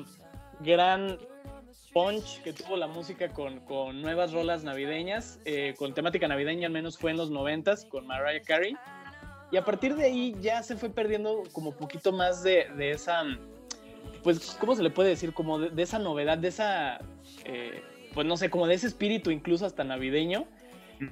[0.61, 1.17] gran
[1.93, 6.73] punch que tuvo la música con, con nuevas rolas navideñas, eh, con temática navideña al
[6.73, 8.75] menos fue en los noventas con Mariah Carey.
[9.51, 13.23] Y a partir de ahí ya se fue perdiendo como poquito más de, de esa,
[14.23, 15.31] pues, ¿cómo se le puede decir?
[15.33, 16.99] Como de, esa novedad, de esa,
[17.45, 17.83] eh,
[18.15, 20.47] pues no sé, como de ese espíritu incluso hasta navideño.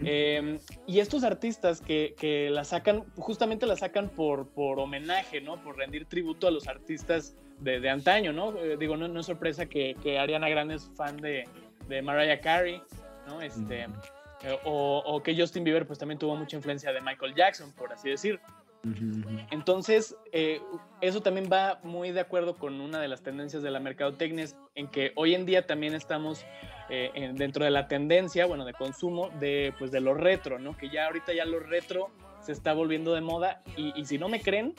[0.04, 5.62] Eh, y estos artistas que, que la sacan, justamente la sacan por, por homenaje, ¿no?
[5.64, 8.58] Por rendir tributo a los artistas de, de antaño, ¿no?
[8.58, 11.48] Eh, digo, no, no es sorpresa que, que Ariana Grande es fan de,
[11.88, 12.82] de Mariah Carey,
[13.28, 13.42] ¿no?
[13.42, 13.84] Este,
[14.44, 17.94] eh, o, o que Justin Bieber pues también tuvo mucha influencia de Michael Jackson, por
[17.94, 18.40] así decir.
[19.52, 20.62] Entonces, eh,
[21.02, 24.88] eso también va muy de acuerdo con una de las tendencias de la mercadotecnia, en
[24.88, 26.46] que hoy en día también estamos
[26.90, 30.76] eh, en- dentro de la tendencia, bueno, de consumo de, pues, de lo retro, ¿no?
[30.76, 32.10] Que ya ahorita ya lo retro
[32.42, 34.74] se está volviendo de moda y, y si no me creen,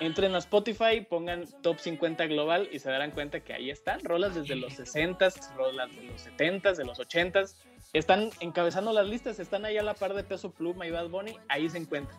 [0.00, 4.34] entren a Spotify, pongan Top 50 Global y se darán cuenta que ahí están rolas
[4.34, 7.54] desde los 60s, rolas de los 70s, de los 80s.
[7.94, 11.38] Están encabezando las listas, están ahí a la par de Peso Pluma y Bad Bunny,
[11.48, 12.18] ahí se encuentran.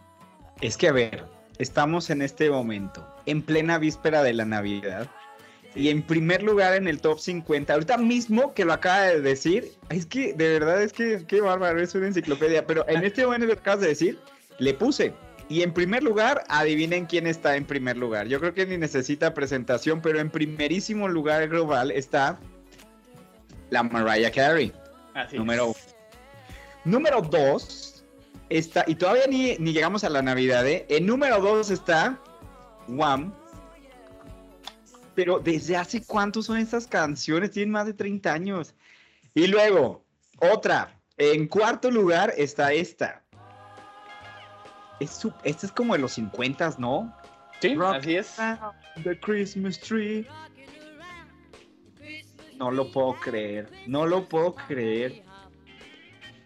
[0.62, 1.24] Es que a ver,
[1.60, 5.08] estamos en este momento, en plena víspera de la Navidad.
[5.76, 9.74] Y en primer lugar en el top 50, ahorita mismo que lo acaba de decir,
[9.90, 13.46] es que de verdad es que qué bárbaro, es una enciclopedia, pero en este momento
[13.46, 14.20] que acabas de decir,
[14.58, 15.14] le puse.
[15.50, 18.28] Y en primer lugar, adivinen quién está en primer lugar.
[18.28, 22.40] Yo creo que ni necesita presentación, pero en primerísimo lugar global está
[23.70, 24.74] la Mariah Carey.
[25.14, 25.76] Así Número uno.
[26.84, 27.97] Número dos
[28.50, 30.86] está, y todavía ni, ni llegamos a la Navidad, ¿eh?
[30.90, 32.20] En número dos está
[32.88, 33.34] Wham.
[35.16, 37.52] Pero ¿desde hace cuánto son estas canciones?
[37.52, 38.76] Tienen más de 30 años.
[39.34, 40.06] Y luego,
[40.40, 40.94] otra.
[41.18, 43.24] En cuarto lugar está esta.
[45.00, 47.16] Es esta es como de los 50, ¿no?
[47.60, 48.36] Sí, Rock así es.
[49.04, 50.28] The Christmas Tree.
[52.58, 53.70] No lo puedo creer.
[53.88, 55.24] No lo puedo creer.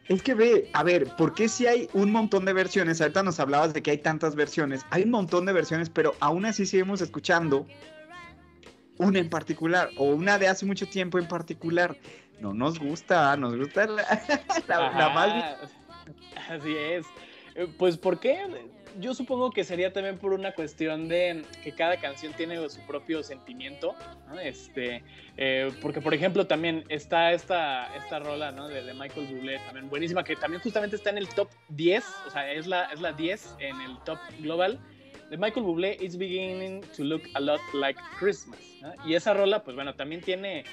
[0.07, 2.99] Es que ve, a ver, ¿por qué si hay un montón de versiones?
[3.01, 4.85] Ahorita nos hablabas de que hay tantas versiones.
[4.89, 7.65] Hay un montón de versiones, pero aún así seguimos escuchando
[8.97, 11.95] una en particular o una de hace mucho tiempo en particular.
[12.39, 14.03] No nos gusta, nos gusta la,
[14.67, 15.55] la- la más
[16.49, 17.05] Así es.
[17.55, 18.37] Eh, Pues, ¿por qué?
[18.99, 23.23] Yo supongo que sería también por una cuestión de que cada canción tiene su propio
[23.23, 23.95] sentimiento,
[24.27, 24.39] ¿no?
[24.39, 25.03] Este,
[25.37, 28.67] eh, porque por ejemplo también está esta, esta rola, ¿no?
[28.67, 32.29] De, de, Michael Bublé, también buenísima, que también justamente está en el top 10, o
[32.29, 34.79] sea, es la, es la 10 en el top global.
[35.29, 38.59] De Michael Bublé, It's Beginning to Look a Lot Like Christmas.
[38.81, 38.93] ¿no?
[39.07, 40.65] Y esa rola, pues bueno, también tiene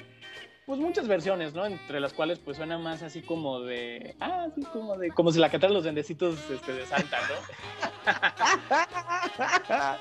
[0.69, 1.65] pues muchas versiones, ¿no?
[1.65, 5.39] Entre las cuales pues suena más así como de, ah, sí, como de, como si
[5.39, 7.35] la cantaran los dendecitos este, de Santa, ¿no?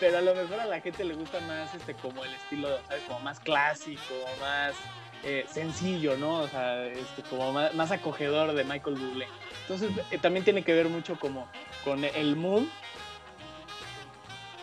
[0.00, 3.04] Pero a lo mejor a la gente le gusta más este como el estilo, ¿sabes?
[3.06, 4.74] Como más clásico, más
[5.22, 6.40] eh, sencillo, ¿no?
[6.40, 9.28] O sea, este, como más, más acogedor de Michael Bublé.
[9.62, 11.46] Entonces eh, también tiene que ver mucho como
[11.84, 12.64] con el mood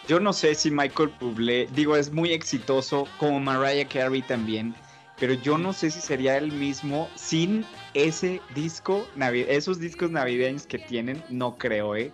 [0.10, 4.74] yo no sé si Michael Bublé, digo, es muy exitoso, como Mariah Carey también,
[5.20, 10.78] pero yo no sé si sería el mismo sin ese disco, esos discos navideños que
[10.78, 12.12] tienen, no creo, ¿eh?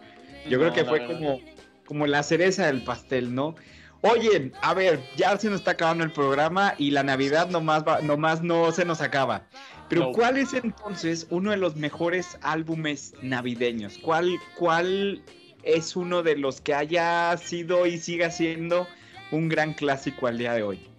[0.50, 1.40] Yo creo que fue como,
[1.86, 3.56] como la cereza del pastel, ¿no?
[4.02, 8.02] Oye, a ver, ya se nos está acabando el programa y la Navidad nomás, va,
[8.02, 9.48] nomás no se nos acaba.
[9.88, 10.12] Pero no.
[10.12, 13.98] ¿cuál es entonces uno de los mejores álbumes navideños?
[14.00, 15.24] ¿Cuál, cuál
[15.64, 18.88] es uno de los que haya sido y siga siendo
[19.32, 20.93] un gran clásico al día de hoy?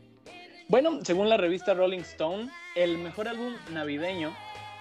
[0.75, 4.35] Bueno, según la revista Rolling Stone, el mejor álbum navideño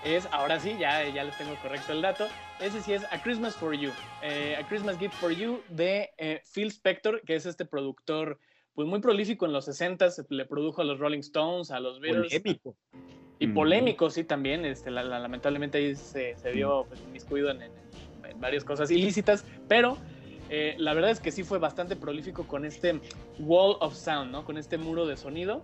[0.04, 2.26] es, ahora sí, ya, ya les tengo correcto el dato,
[2.60, 3.92] ese sí es A Christmas for You,
[4.24, 8.40] eh, A Christmas Gift for You de eh, Phil Spector, que es este productor
[8.74, 12.34] pues muy prolífico en los 60 le produjo a los Rolling Stones, a los Beatles.
[12.34, 12.76] Polémico.
[13.38, 14.66] Y polémico, sí, también.
[14.66, 17.72] Este, la, la, lamentablemente ahí se, se vio pues, inmiscuido en, en,
[18.28, 20.00] en, varias cosas ilícitas, pero
[20.56, 23.02] eh, la verdad es que sí fue bastante prolífico con este
[23.40, 24.46] Wall of Sound, ¿no?
[24.46, 25.64] Con este muro de sonido.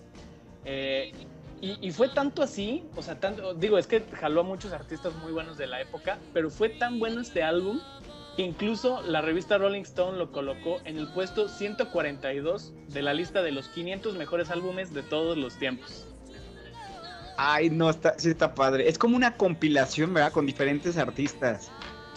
[0.66, 1.12] Eh,
[1.62, 5.32] y, fue tanto así, o sea, tanto, digo, es que jaló a muchos artistas muy
[5.32, 7.80] buenos de la época, pero fue tan bueno este álbum
[8.36, 13.44] que incluso la revista Rolling Stone lo colocó en el puesto 142 de la lista
[13.44, 16.08] de los 500 mejores álbumes de todos los tiempos.
[17.38, 18.90] Ay, no, está, sí está padre.
[18.90, 20.32] Es como una compilación, ¿verdad?
[20.32, 21.70] Con diferentes artistas.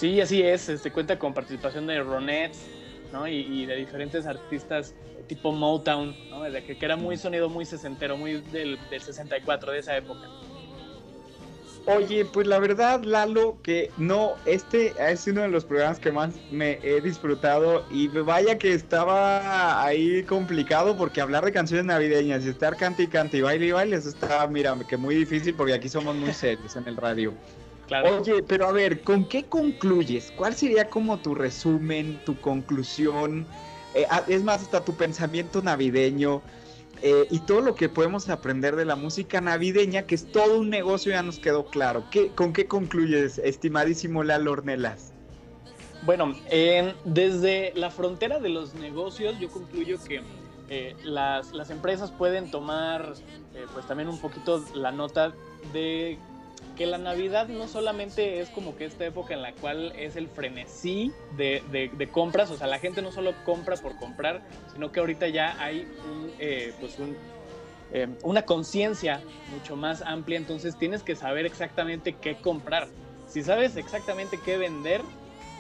[0.03, 0.69] Sí, así es.
[0.69, 2.67] Este cuenta con participación de Ronettes,
[3.13, 3.29] ¿no?
[3.29, 4.97] Y, de diferentes artistas
[5.29, 6.43] tipo Motown, ¿no?
[6.43, 10.29] De que, era muy sonido muy sesentero, muy del, del 64, de esa época.
[11.87, 16.35] Oye, pues la verdad, Lalo, que no, este es uno de los programas que más
[16.51, 22.49] me he disfrutado y vaya que estaba ahí complicado porque hablar de canciones navideñas y
[22.49, 25.75] estar cante y cante y baile y baile, eso está, mira, que muy difícil porque
[25.75, 27.33] aquí somos muy serios en el radio.
[27.93, 28.23] Claro.
[28.23, 30.33] Oye, pero a ver, ¿con qué concluyes?
[30.35, 33.47] ¿Cuál sería como tu resumen, tu conclusión?
[33.95, 36.41] Eh, es más, hasta tu pensamiento navideño.
[37.03, 40.71] Eh, y todo lo que podemos aprender de la música navideña, que es todo un
[40.71, 42.05] negocio, ya nos quedó claro.
[42.11, 45.13] ¿Qué, ¿Con qué concluyes, estimadísimo Lalo Ornelas?
[46.07, 50.23] Bueno, eh, desde la frontera de los negocios, yo concluyo que
[50.71, 53.13] eh, las, las, empresas pueden tomar,
[53.75, 55.35] pues también un poquito la nota
[55.75, 56.19] de
[56.83, 60.27] que la Navidad no solamente es como que esta época en la cual es el
[60.27, 64.99] frenesí de, de, compras, o sea, la gente no solo compra por comprar, sino que
[64.99, 65.87] ahorita ya hay
[66.41, 67.17] eh, pues un,
[67.93, 69.21] eh, una conciencia
[69.53, 72.89] mucho más amplia, entonces tienes que saber exactamente qué comprar.
[73.29, 75.03] Si sabes exactamente qué vender,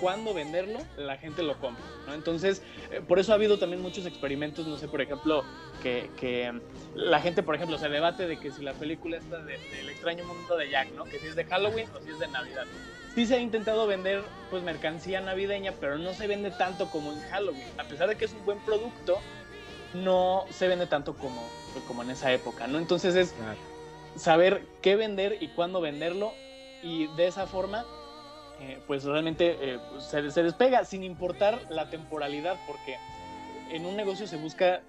[0.03, 2.15] cuándo venderlo, la gente lo compra, ¿no?
[2.15, 5.45] Entonces, eh, por eso ha habido también muchos experimentos, no sé, por ejemplo,
[5.81, 6.53] que, que,
[6.97, 9.91] la gente, por ejemplo, se debate de que si la película está de, de, El
[9.91, 11.05] extraño mundo de Jack, ¿no?
[11.05, 12.65] Que si es de Halloween o si es de Navidad.
[13.15, 17.21] Sí se ha intentado vender, pues, mercancía navideña, pero no se vende tanto como en
[17.31, 17.69] Halloween.
[17.79, 19.21] A pesar de que es un buen producto,
[19.95, 22.79] no se vende tanto como, pues, como en esa época, ¿no?
[22.79, 23.35] Entonces es
[24.17, 26.33] saber qué vender y cuándo venderlo
[26.83, 27.85] y de esa forma
[28.63, 32.97] eh, pues realmente eh, se, se, despega sin importar la temporalidad, porque
[33.71, 34.83] en un negocio se busca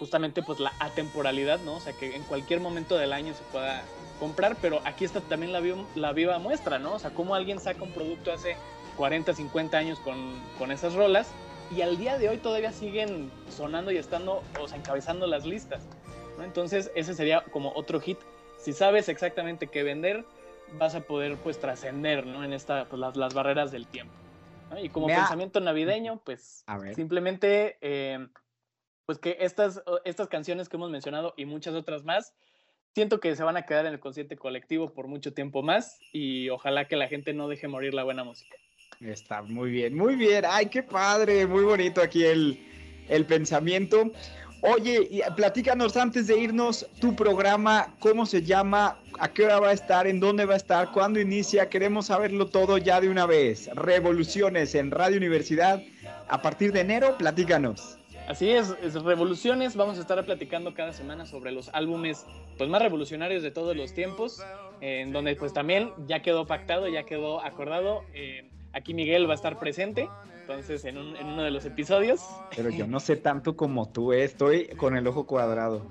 [0.00, 1.76] justamente pues la atemporalidad, ¿no?
[1.76, 3.82] O sea, que en cualquier momento del año se pueda
[4.18, 6.94] comprar, pero aquí está también la, viva, la viva muestra, ¿no?
[6.94, 8.56] O sea, cómo alguien saca un producto hace
[8.96, 10.16] 40, 50 años con,
[10.58, 11.28] con esas rolas
[11.70, 15.84] y al día de hoy todavía siguen sonando y estando, o sea, encabezando las listas.
[16.42, 18.18] Entonces, ese sería como otro hit.
[18.58, 20.24] Si sabes exactamente qué vender,
[20.78, 22.44] vas a poder pues trascender ¿no?
[22.44, 24.14] en esta, pues, las, las barreras del tiempo.
[24.70, 24.78] ¿no?
[24.78, 28.26] Y como pensamiento navideño, pues simplemente eh,
[29.06, 32.34] pues que estas, estas canciones que hemos mencionado y muchas otras más,
[32.94, 36.48] siento que se van a quedar en el consciente colectivo por mucho tiempo más y
[36.50, 38.56] ojalá que la gente no deje morir la buena música.
[39.00, 40.44] Está muy bien, muy bien.
[40.48, 44.10] Ay, qué padre, muy bonito aquí el, el pensamiento.
[44.66, 49.68] Oye, y platícanos antes de irnos tu programa, cómo se llama, a qué hora va
[49.68, 51.68] a estar, en dónde va a estar, cuándo inicia.
[51.68, 53.68] Queremos saberlo todo ya de una vez.
[53.74, 55.82] Revoluciones en Radio Universidad.
[56.28, 57.98] A partir de enero, platícanos.
[58.26, 59.76] Así es, es Revoluciones.
[59.76, 62.24] Vamos a estar platicando cada semana sobre los álbumes
[62.56, 64.42] pues, más revolucionarios de todos los tiempos,
[64.80, 68.00] en donde pues también ya quedó pactado, ya quedó acordado.
[68.14, 70.08] eh, aquí Miguel va a estar presente,
[70.44, 72.20] entonces en, un- en uno de los episodios.
[72.54, 75.86] Pero yo no sé tanto como tú, eh, estoy con el ojo cuadrado.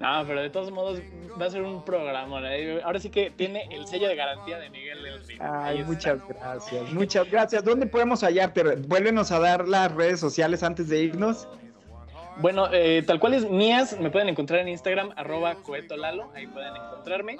[0.00, 1.00] No, pero de todos modos
[1.40, 2.40] va a ser un programa.
[2.40, 2.46] ¿no?
[2.84, 5.38] Ahora sí que tiene el sello de garantía de Miguel del Río.
[5.40, 7.64] Ay, muchas gracias, muchas gracias.
[7.64, 8.62] ¿Dónde podemos hallarte?
[8.76, 11.48] Vuélvenos a dar las redes sociales antes de irnos.
[12.40, 16.76] Bueno, eh, tal cual es mías, me pueden encontrar en Instagram, arroba coetolalo, ahí pueden
[16.76, 17.36] encontrarme.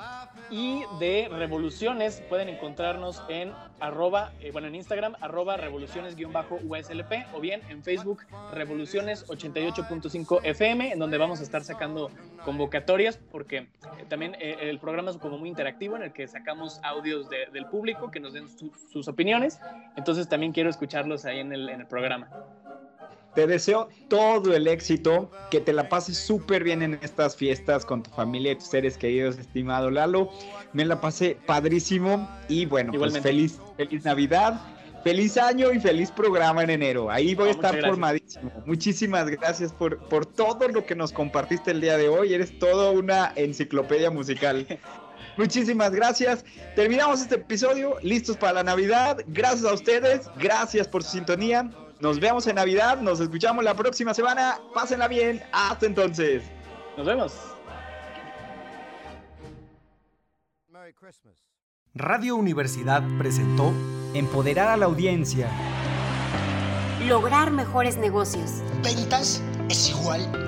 [0.51, 7.61] Y de revoluciones pueden encontrarnos en arroba, eh, bueno, en Instagram, arroba revoluciones-uslp o bien
[7.68, 8.22] en Facebook,
[8.53, 12.11] revoluciones 88.5 FM, en donde vamos a estar sacando
[12.44, 13.68] convocatorias, porque eh,
[14.09, 17.66] también eh, el programa es como muy interactivo, en el que sacamos audios de- del
[17.66, 19.61] público que nos den su- sus opiniones.
[19.96, 22.28] Entonces también quiero escucharlos ahí en el programa.
[23.35, 28.03] Te deseo todo el éxito, que te la pases súper bien en estas fiestas con
[28.03, 30.31] tu familia y tus seres queridos, estimado Lalo.
[30.72, 33.29] Me la pasé padrísimo y bueno, pues Igualmente.
[33.29, 34.61] feliz, feliz Navidad,
[35.05, 37.11] feliz año y feliz programa en enero.
[37.11, 37.91] Ahí voy a No, estar muchas gracias.
[37.91, 38.53] formadísimo.
[38.66, 42.35] Muchísimas gracias por, por todo lo que nos compartiste el día de hoy.
[42.35, 44.66] Eres toda una enciclopedia musical.
[45.37, 46.45] Muchísimas gracias.
[46.74, 49.18] Terminamos este episodio, listos para la Navidad.
[49.29, 51.70] Gracias a ustedes, gracias por su sintonía.
[52.01, 54.59] Nos vemos en Navidad, nos escuchamos la próxima semana.
[54.72, 55.42] Pásenla bien.
[55.53, 56.44] Hasta entonces.
[56.96, 57.34] Nos vemos.
[61.94, 63.72] Radio Universidad presentó
[64.14, 65.49] Empoderar a la audiencia.
[67.07, 68.62] Lograr mejores negocios.
[68.82, 70.47] Ventas es igual a